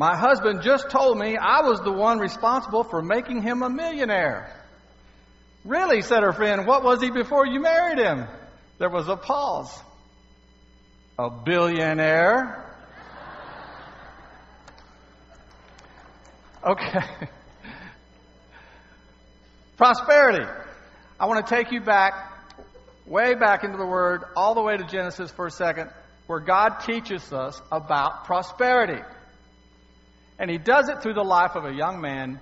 My 0.00 0.16
husband 0.16 0.62
just 0.62 0.88
told 0.88 1.18
me 1.18 1.36
I 1.36 1.60
was 1.60 1.78
the 1.80 1.92
one 1.92 2.20
responsible 2.20 2.84
for 2.84 3.02
making 3.02 3.42
him 3.42 3.60
a 3.62 3.68
millionaire. 3.68 4.50
Really, 5.62 6.00
said 6.00 6.22
her 6.22 6.32
friend, 6.32 6.66
what 6.66 6.82
was 6.82 7.02
he 7.02 7.10
before 7.10 7.46
you 7.46 7.60
married 7.60 7.98
him? 7.98 8.26
There 8.78 8.88
was 8.88 9.08
a 9.08 9.16
pause. 9.16 9.78
A 11.18 11.28
billionaire? 11.28 12.64
Okay. 16.66 17.00
Prosperity. 19.76 20.50
I 21.20 21.26
want 21.26 21.46
to 21.46 21.54
take 21.54 21.72
you 21.72 21.82
back, 21.82 22.14
way 23.04 23.34
back 23.34 23.64
into 23.64 23.76
the 23.76 23.84
Word, 23.84 24.22
all 24.34 24.54
the 24.54 24.62
way 24.62 24.78
to 24.78 24.84
Genesis 24.84 25.30
for 25.30 25.46
a 25.46 25.50
second, 25.50 25.90
where 26.26 26.40
God 26.40 26.78
teaches 26.86 27.34
us 27.34 27.60
about 27.70 28.24
prosperity. 28.24 29.02
And 30.40 30.50
he 30.50 30.56
does 30.56 30.88
it 30.88 31.02
through 31.02 31.14
the 31.14 31.22
life 31.22 31.54
of 31.54 31.66
a 31.66 31.72
young 31.72 32.00
man 32.00 32.40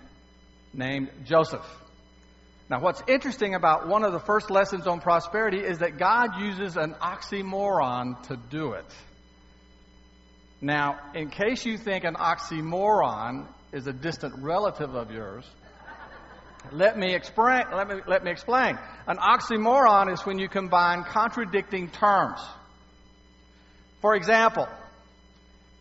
named 0.73 1.11
Joseph. 1.25 1.67
Now, 2.71 2.81
what's 2.81 3.03
interesting 3.09 3.57
about 3.57 3.89
one 3.89 4.05
of 4.05 4.13
the 4.13 4.21
first 4.21 4.51
lessons 4.51 4.87
on 4.87 5.01
prosperity 5.01 5.59
is 5.59 5.79
that 5.79 5.99
God 5.99 6.41
uses 6.41 6.77
an 6.77 6.95
oxymoron 7.03 8.23
to 8.29 8.37
do 8.37 8.75
it. 8.75 8.87
Now, 10.61 11.01
in 11.15 11.29
case 11.29 11.67
you 11.67 11.77
think 11.77 12.05
an 12.05 12.15
oxymoron 12.15 13.49
is 13.73 13.89
a 13.89 13.93
distant 13.93 14.45
relative 14.45 14.95
of 14.95 15.11
yours, 15.11 15.45
let 16.71 16.97
me 16.97 17.15
explain. 17.15 17.65
Let 17.75 17.89
me, 17.89 17.95
let 18.07 18.23
me 18.23 18.31
explain. 18.31 18.79
An 19.09 19.17
oxymoron 19.17 20.13
is 20.13 20.25
when 20.25 20.39
you 20.39 20.49
combine 20.49 21.03
contradicting 21.03 21.91
terms. 21.91 22.41
For 24.03 24.15
example, 24.15 24.69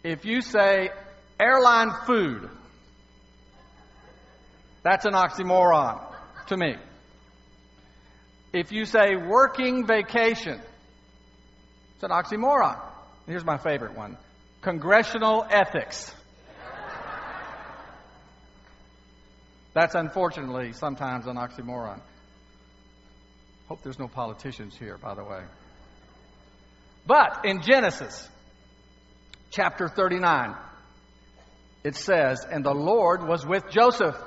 if 0.04 0.26
you 0.26 0.42
say 0.42 0.90
Airline 1.40 1.92
food. 2.06 2.50
That's 4.84 5.06
an 5.06 5.14
oxymoron 5.14 6.02
to 6.48 6.58
me. 6.58 6.76
If 8.54 8.72
you 8.72 8.86
say 8.86 9.16
working 9.16 9.86
vacation, 9.86 10.62
it's 11.96 12.04
an 12.04 12.12
oxymoron. 12.12 12.80
Here's 13.28 13.46
my 13.46 13.58
favorite 13.58 13.96
one 13.96 14.18
congressional 14.62 15.46
ethics. 15.50 16.14
That's 19.74 19.94
unfortunately 19.94 20.74
sometimes 20.74 21.28
an 21.28 21.36
oxymoron. 21.36 22.00
Hope 23.68 23.84
there's 23.84 24.00
no 24.00 24.08
politicians 24.08 24.76
here, 24.76 24.98
by 24.98 25.14
the 25.14 25.24
way. 25.24 25.42
But 27.06 27.46
in 27.46 27.62
Genesis 27.62 28.28
chapter 29.52 29.88
39, 29.88 30.56
it 31.88 31.96
says, 31.96 32.46
And 32.52 32.66
the 32.66 32.74
Lord 32.74 33.26
was 33.26 33.46
with 33.46 33.70
Joseph, 33.72 34.18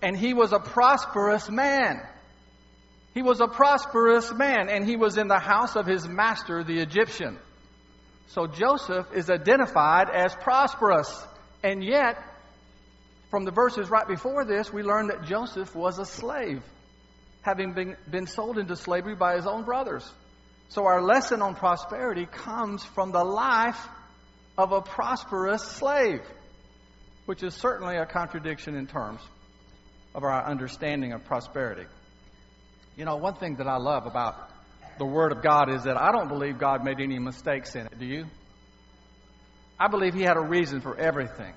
and 0.00 0.16
he 0.16 0.32
was 0.32 0.52
a 0.52 0.58
prosperous 0.58 1.50
man. 1.50 2.00
He 3.12 3.20
was 3.20 3.40
a 3.40 3.46
prosperous 3.46 4.32
man, 4.32 4.70
and 4.70 4.88
he 4.88 4.96
was 4.96 5.18
in 5.18 5.28
the 5.28 5.38
house 5.38 5.76
of 5.76 5.86
his 5.86 6.08
master, 6.08 6.64
the 6.64 6.80
Egyptian. 6.80 7.38
So 8.28 8.46
Joseph 8.46 9.06
is 9.14 9.28
identified 9.28 10.08
as 10.08 10.34
prosperous. 10.34 11.12
And 11.62 11.84
yet, 11.84 12.16
from 13.30 13.44
the 13.44 13.50
verses 13.50 13.90
right 13.90 14.08
before 14.08 14.46
this, 14.46 14.72
we 14.72 14.82
learn 14.82 15.08
that 15.08 15.24
Joseph 15.24 15.74
was 15.74 15.98
a 15.98 16.06
slave, 16.06 16.62
having 17.42 17.74
been, 17.74 17.96
been 18.10 18.26
sold 18.28 18.56
into 18.56 18.76
slavery 18.76 19.14
by 19.14 19.36
his 19.36 19.46
own 19.46 19.64
brothers. 19.64 20.10
So 20.70 20.86
our 20.86 21.02
lesson 21.02 21.42
on 21.42 21.54
prosperity 21.54 22.24
comes 22.24 22.82
from 22.82 23.12
the 23.12 23.24
life 23.24 23.88
of 24.56 24.72
a 24.72 24.80
prosperous 24.80 25.62
slave 25.62 26.22
which 27.26 27.42
is 27.42 27.54
certainly 27.54 27.96
a 27.96 28.06
contradiction 28.06 28.74
in 28.74 28.86
terms 28.86 29.20
of 30.14 30.24
our 30.24 30.44
understanding 30.44 31.12
of 31.12 31.24
prosperity. 31.24 31.86
You 32.96 33.04
know, 33.04 33.16
one 33.16 33.34
thing 33.34 33.56
that 33.56 33.66
I 33.66 33.76
love 33.76 34.06
about 34.06 34.50
the 34.98 35.06
Word 35.06 35.32
of 35.32 35.42
God 35.42 35.72
is 35.72 35.84
that 35.84 35.96
I 35.96 36.12
don't 36.12 36.28
believe 36.28 36.58
God 36.58 36.84
made 36.84 37.00
any 37.00 37.18
mistakes 37.18 37.74
in 37.74 37.86
it. 37.86 37.98
Do 37.98 38.04
you? 38.04 38.26
I 39.78 39.88
believe 39.88 40.14
He 40.14 40.22
had 40.22 40.36
a 40.36 40.42
reason 40.42 40.80
for 40.80 40.98
everything. 40.98 41.54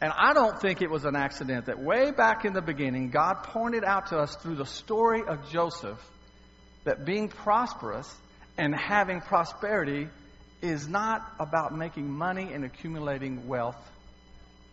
And 0.00 0.12
I 0.14 0.32
don't 0.32 0.60
think 0.60 0.80
it 0.80 0.90
was 0.90 1.04
an 1.04 1.16
accident 1.16 1.66
that 1.66 1.80
way 1.80 2.12
back 2.12 2.44
in 2.44 2.52
the 2.52 2.62
beginning, 2.62 3.10
God 3.10 3.42
pointed 3.42 3.82
out 3.84 4.08
to 4.08 4.18
us 4.18 4.36
through 4.36 4.56
the 4.56 4.66
story 4.66 5.22
of 5.26 5.50
Joseph 5.50 5.98
that 6.84 7.04
being 7.04 7.28
prosperous 7.28 8.12
and 8.56 8.74
having 8.74 9.20
prosperity 9.20 10.08
is 10.62 10.86
not 10.88 11.22
about 11.40 11.76
making 11.76 12.08
money 12.10 12.52
and 12.52 12.64
accumulating 12.64 13.48
wealth 13.48 13.76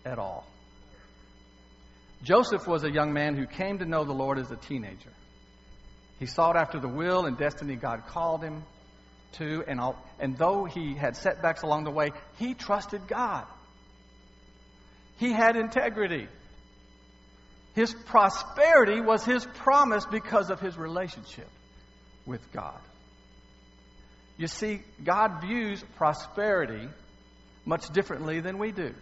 at 0.06 0.20
all. 0.20 0.46
Joseph 2.24 2.68
was 2.68 2.84
a 2.84 2.92
young 2.92 3.14
man 3.14 3.36
who 3.36 3.46
came 3.46 3.80
to 3.80 3.86
know 3.86 4.04
the 4.04 4.14
Lord 4.14 4.40
as 4.40 4.50
a 4.52 4.56
teenager. 4.56 5.12
He 6.20 6.26
sought 6.26 6.56
after 6.56 6.80
the 6.80 6.88
will 6.88 7.26
and 7.26 7.38
destiny 7.38 7.76
God 7.76 8.08
called 8.08 8.42
him 8.42 8.64
to, 9.34 9.64
and, 9.68 9.80
all, 9.80 10.02
and 10.20 10.38
though 10.38 10.66
he 10.66 10.96
had 10.96 11.18
setbacks 11.18 11.62
along 11.62 11.84
the 11.84 11.92
way, 11.92 12.12
he 12.38 12.54
trusted 12.54 13.08
God. 13.08 13.46
He 15.18 15.32
had 15.32 15.56
integrity. 15.56 16.28
His 17.74 17.94
prosperity 17.94 19.02
was 19.02 19.26
his 19.26 19.46
promise 19.46 20.06
because 20.06 20.50
of 20.50 20.60
his 20.60 20.78
relationship 20.78 21.50
with 22.26 22.42
God. 22.54 22.80
You 24.38 24.48
see, 24.48 24.82
God 25.04 25.42
views 25.42 25.84
prosperity 25.98 26.88
much 27.66 27.88
differently 27.90 28.40
than 28.40 28.58
we 28.58 28.72
do 28.72 28.94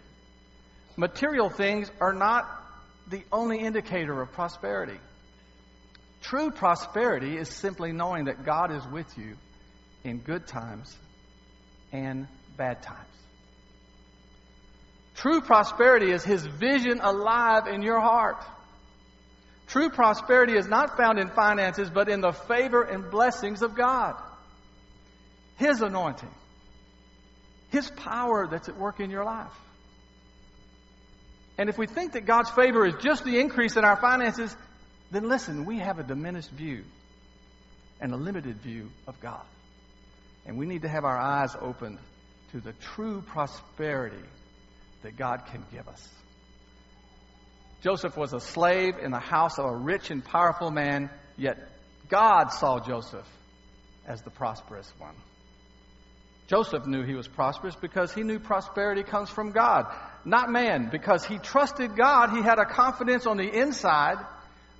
material 0.96 1.50
things 1.50 1.90
are 2.00 2.12
not 2.12 2.46
the 3.08 3.22
only 3.32 3.60
indicator 3.60 4.20
of 4.20 4.32
prosperity. 4.32 4.98
True 6.22 6.50
prosperity 6.50 7.36
is 7.36 7.48
simply 7.48 7.92
knowing 7.92 8.26
that 8.26 8.44
God 8.44 8.72
is 8.72 8.86
with 8.86 9.06
you 9.18 9.36
in 10.04 10.18
good 10.18 10.46
times 10.46 10.96
and 11.92 12.26
bad 12.56 12.82
times. 12.82 13.08
True 15.16 15.40
prosperity 15.40 16.10
is 16.10 16.24
His 16.24 16.44
vision 16.44 17.00
alive 17.02 17.66
in 17.66 17.82
your 17.82 18.00
heart. 18.00 18.42
True 19.68 19.90
prosperity 19.90 20.56
is 20.56 20.66
not 20.66 20.96
found 20.96 21.18
in 21.18 21.28
finances, 21.30 21.90
but 21.90 22.08
in 22.08 22.20
the 22.20 22.32
favor 22.32 22.82
and 22.82 23.10
blessings 23.10 23.62
of 23.62 23.74
God. 23.74 24.14
His 25.56 25.80
anointing 25.82 26.34
His 27.70 27.90
power 27.90 28.48
that's 28.50 28.68
at 28.68 28.76
work 28.76 29.00
in 29.00 29.10
your 29.10 29.24
life. 29.24 29.52
And 31.56 31.68
if 31.68 31.78
we 31.78 31.86
think 31.86 32.12
that 32.12 32.26
God's 32.26 32.50
favor 32.50 32.84
is 32.84 32.94
just 33.00 33.24
the 33.24 33.38
increase 33.38 33.76
in 33.76 33.84
our 33.84 33.96
finances, 33.96 34.54
then 35.10 35.28
listen, 35.28 35.64
we 35.64 35.78
have 35.78 35.98
a 35.98 36.02
diminished 36.02 36.50
view 36.50 36.84
and 38.00 38.12
a 38.12 38.16
limited 38.16 38.60
view 38.60 38.90
of 39.06 39.20
God. 39.20 39.44
And 40.46 40.58
we 40.58 40.66
need 40.66 40.82
to 40.82 40.88
have 40.88 41.04
our 41.04 41.18
eyes 41.18 41.54
opened 41.60 41.98
to 42.52 42.60
the 42.60 42.72
true 42.94 43.22
prosperity 43.22 44.24
that 45.02 45.16
God 45.16 45.46
can 45.46 45.64
give 45.72 45.88
us. 45.88 46.08
Joseph 47.82 48.16
was 48.16 48.32
a 48.32 48.40
slave 48.40 48.94
in 49.00 49.10
the 49.10 49.18
house 49.18 49.58
of 49.58 49.66
a 49.66 49.76
rich 49.76 50.10
and 50.10 50.24
powerful 50.24 50.70
man, 50.70 51.10
yet 51.36 51.58
God 52.08 52.48
saw 52.48 52.80
Joseph 52.80 53.28
as 54.06 54.22
the 54.22 54.30
prosperous 54.30 54.90
one. 54.98 55.14
Joseph 56.46 56.86
knew 56.86 57.04
he 57.04 57.14
was 57.14 57.28
prosperous 57.28 57.76
because 57.76 58.12
he 58.12 58.22
knew 58.22 58.38
prosperity 58.38 59.02
comes 59.02 59.30
from 59.30 59.52
God, 59.52 59.86
not 60.24 60.50
man. 60.50 60.88
Because 60.90 61.24
he 61.24 61.38
trusted 61.38 61.96
God, 61.96 62.30
he 62.30 62.42
had 62.42 62.58
a 62.58 62.64
confidence 62.64 63.26
on 63.26 63.36
the 63.36 63.48
inside 63.48 64.16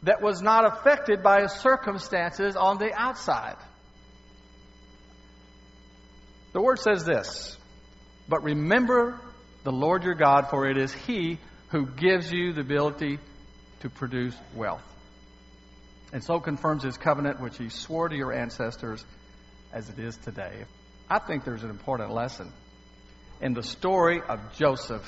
that 0.02 0.20
was 0.20 0.42
not 0.42 0.66
affected 0.66 1.22
by 1.22 1.42
his 1.42 1.52
circumstances 1.52 2.56
on 2.56 2.78
the 2.78 2.92
outside. 2.94 3.56
The 6.52 6.60
word 6.60 6.78
says 6.78 7.04
this, 7.04 7.56
but 8.28 8.42
remember 8.42 9.18
the 9.64 9.72
Lord 9.72 10.04
your 10.04 10.14
God, 10.14 10.50
for 10.50 10.68
it 10.68 10.76
is 10.76 10.92
he 10.92 11.38
who 11.70 11.86
gives 11.86 12.30
you 12.30 12.52
the 12.52 12.60
ability 12.60 13.18
to 13.80 13.90
produce 13.90 14.36
wealth. 14.54 14.84
And 16.12 16.22
so 16.22 16.38
confirms 16.38 16.84
his 16.84 16.96
covenant 16.96 17.40
which 17.40 17.58
he 17.58 17.70
swore 17.70 18.08
to 18.08 18.14
your 18.14 18.32
ancestors 18.32 19.04
as 19.72 19.88
it 19.88 19.98
is 19.98 20.16
today. 20.18 20.64
I 21.10 21.18
think 21.18 21.44
there's 21.44 21.64
an 21.64 21.70
important 21.70 22.12
lesson 22.12 22.52
in 23.40 23.52
the 23.52 23.62
story 23.62 24.20
of 24.26 24.40
Joseph, 24.56 25.02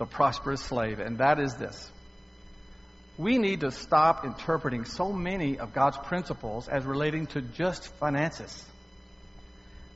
the 0.00 0.06
prosperous 0.06 0.62
slave, 0.62 0.98
and 0.98 1.18
that 1.18 1.38
is 1.38 1.54
this. 1.56 1.92
We 3.18 3.36
need 3.36 3.60
to 3.60 3.70
stop 3.70 4.24
interpreting 4.24 4.86
so 4.86 5.12
many 5.12 5.58
of 5.58 5.74
God's 5.74 5.98
principles 5.98 6.68
as 6.68 6.86
relating 6.86 7.26
to 7.28 7.42
just 7.42 7.86
finances. 7.98 8.64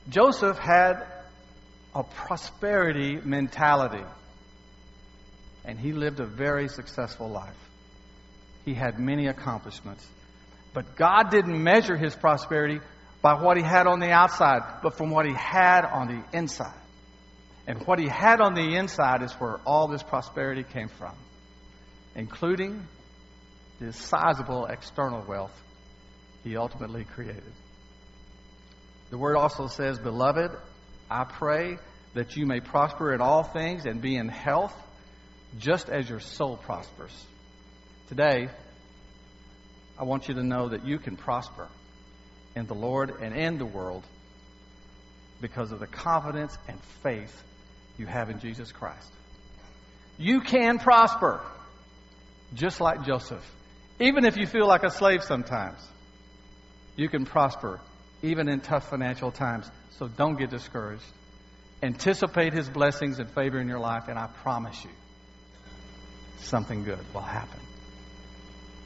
Joseph 0.07 0.59
had 0.59 1.07
a 1.95 2.03
prosperity 2.03 3.19
mentality, 3.23 4.03
and 5.65 5.79
he 5.79 5.91
lived 5.91 6.19
a 6.19 6.25
very 6.27 6.67
successful 6.67 7.27
life. 7.27 7.57
He 8.63 8.75
had 8.75 8.99
many 8.99 9.25
accomplishments. 9.25 10.07
But 10.71 10.95
God 10.95 11.31
didn't 11.31 11.63
measure 11.63 11.97
his 11.97 12.15
prosperity 12.15 12.79
by 13.23 13.41
what 13.41 13.57
he 13.57 13.63
had 13.63 13.87
on 13.87 13.99
the 13.99 14.11
outside, 14.11 14.81
but 14.83 14.97
from 14.97 15.09
what 15.09 15.25
he 15.25 15.33
had 15.33 15.83
on 15.83 16.07
the 16.09 16.37
inside. 16.37 16.77
And 17.67 17.85
what 17.87 17.99
he 17.99 18.07
had 18.07 18.41
on 18.41 18.53
the 18.53 18.75
inside 18.75 19.23
is 19.23 19.31
where 19.33 19.59
all 19.65 19.87
this 19.87 20.03
prosperity 20.03 20.63
came 20.63 20.87
from, 20.87 21.15
including 22.15 22.87
the 23.79 23.91
sizable 23.91 24.65
external 24.65 25.23
wealth 25.27 25.53
he 26.43 26.57
ultimately 26.57 27.05
created. 27.05 27.51
The 29.09 29.17
word 29.17 29.35
also 29.35 29.67
says, 29.67 29.97
Beloved, 29.97 30.51
I 31.09 31.23
pray 31.23 31.77
that 32.13 32.35
you 32.35 32.45
may 32.45 32.59
prosper 32.59 33.13
in 33.13 33.21
all 33.21 33.43
things 33.43 33.85
and 33.85 34.01
be 34.01 34.15
in 34.15 34.29
health, 34.29 34.73
just 35.59 35.89
as 35.89 36.07
your 36.07 36.19
soul 36.19 36.57
prospers. 36.57 37.25
Today, 38.09 38.49
I 39.97 40.03
want 40.03 40.27
you 40.27 40.35
to 40.35 40.43
know 40.43 40.69
that 40.69 40.85
you 40.85 40.99
can 40.99 41.17
prosper 41.17 41.67
in 42.55 42.67
the 42.67 42.75
Lord 42.75 43.11
and 43.21 43.35
in 43.35 43.57
the 43.57 43.65
world 43.65 44.03
because 45.41 45.71
of 45.71 45.79
the 45.79 45.87
confidence 45.87 46.57
and 46.67 46.79
faith 47.03 47.43
you 47.97 48.05
have 48.05 48.29
in 48.29 48.39
Jesus 48.39 48.71
Christ. 48.71 49.11
You 50.17 50.41
can 50.41 50.79
prosper 50.79 51.41
just 52.53 52.79
like 52.79 53.05
Joseph. 53.05 53.43
Even 53.99 54.25
if 54.25 54.37
you 54.37 54.45
feel 54.45 54.67
like 54.67 54.83
a 54.83 54.91
slave 54.91 55.23
sometimes, 55.23 55.79
you 56.95 57.09
can 57.09 57.25
prosper 57.25 57.79
even 58.21 58.47
in 58.49 58.59
tough 58.61 58.89
financial 58.89 59.31
times. 59.31 59.69
So 59.91 60.07
don't 60.07 60.37
get 60.37 60.49
discouraged. 60.49 61.03
Anticipate 61.83 62.53
his 62.53 62.67
blessings 62.67 63.19
and 63.19 63.29
favor 63.29 63.59
in 63.59 63.67
your 63.67 63.79
life, 63.79 64.07
and 64.07 64.17
I 64.17 64.27
promise 64.27 64.83
you, 64.83 64.89
something 66.39 66.83
good 66.83 66.99
will 67.13 67.21
happen. 67.21 67.59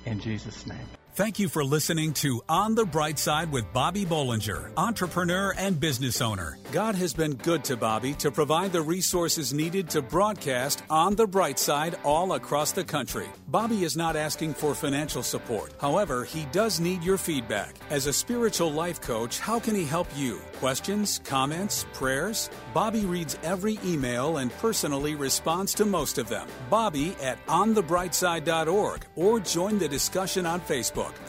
In 0.06 0.19
Jesus' 0.19 0.65
name. 0.65 0.99
Thank 1.20 1.38
you 1.38 1.50
for 1.50 1.66
listening 1.66 2.14
to 2.24 2.42
On 2.48 2.76
the 2.76 2.86
Bright 2.86 3.20
Side 3.20 3.52
with 3.52 3.74
Bobby 3.74 4.06
Bollinger, 4.06 4.72
entrepreneur 4.78 5.54
and 5.58 5.78
business 5.78 6.22
owner. 6.22 6.58
God 6.72 6.96
has 6.96 7.14
been 7.14 7.34
good 7.34 7.62
to 7.66 7.76
Bobby 7.76 8.14
to 8.14 8.32
provide 8.32 8.72
the 8.72 8.82
resources 8.82 9.54
needed 9.54 9.90
to 9.90 10.02
broadcast 10.02 10.82
On 10.90 11.18
the 11.18 11.28
Bright 11.28 11.60
Side 11.60 11.98
all 12.06 12.32
across 12.36 12.72
the 12.72 12.86
country. 12.86 13.28
Bobby 13.50 13.84
is 13.84 13.98
not 13.98 14.16
asking 14.16 14.54
for 14.54 14.74
financial 14.74 15.22
support. 15.22 15.74
However, 15.82 16.24
he 16.24 16.46
does 16.54 16.80
need 16.80 17.04
your 17.04 17.18
feedback. 17.18 17.76
As 17.90 18.08
a 18.08 18.14
spiritual 18.14 18.72
life 18.72 19.02
coach, 19.02 19.40
how 19.40 19.60
can 19.60 19.76
he 19.76 19.84
help 19.84 20.08
you? 20.16 20.40
Questions, 20.62 21.20
comments, 21.26 21.86
prayers? 21.92 22.50
Bobby 22.74 23.06
reads 23.06 23.38
every 23.44 23.78
email 23.84 24.38
and 24.38 24.54
personally 24.60 25.16
responds 25.16 25.74
to 25.74 25.84
most 25.84 26.18
of 26.18 26.30
them. 26.30 26.48
Bobby 26.70 27.14
at 27.22 27.46
onthebrightside.org 27.48 29.06
or 29.18 29.42
join 29.42 29.80
the 29.80 29.90
discussion 29.90 30.46
on 30.46 30.62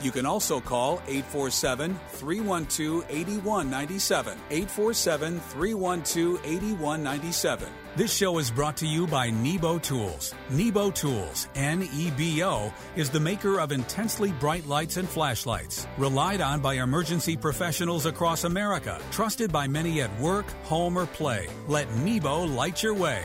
You 0.02 0.10
can 0.10 0.26
also 0.26 0.60
call 0.60 1.02
847 1.06 1.98
312 2.08 3.04
8197. 3.08 4.38
847 4.50 5.40
312 5.40 6.40
8197. 6.44 7.68
This 7.96 8.14
show 8.14 8.38
is 8.38 8.52
brought 8.52 8.76
to 8.78 8.86
you 8.86 9.08
by 9.08 9.30
Nebo 9.30 9.78
Tools. 9.80 10.32
Nebo 10.48 10.92
Tools, 10.92 11.48
N 11.56 11.82
E 11.92 12.12
B 12.12 12.42
O, 12.44 12.72
is 12.94 13.10
the 13.10 13.18
maker 13.18 13.58
of 13.58 13.72
intensely 13.72 14.30
bright 14.30 14.64
lights 14.66 14.96
and 14.96 15.08
flashlights, 15.08 15.88
relied 15.98 16.40
on 16.40 16.60
by 16.60 16.74
emergency 16.74 17.36
professionals 17.36 18.06
across 18.06 18.44
America, 18.44 19.00
trusted 19.10 19.50
by 19.50 19.66
many 19.66 20.02
at 20.02 20.20
work, 20.20 20.48
home, 20.62 20.96
or 20.96 21.06
play. 21.06 21.48
Let 21.66 21.92
Nebo 21.96 22.44
light 22.44 22.80
your 22.80 22.94
way. 22.94 23.24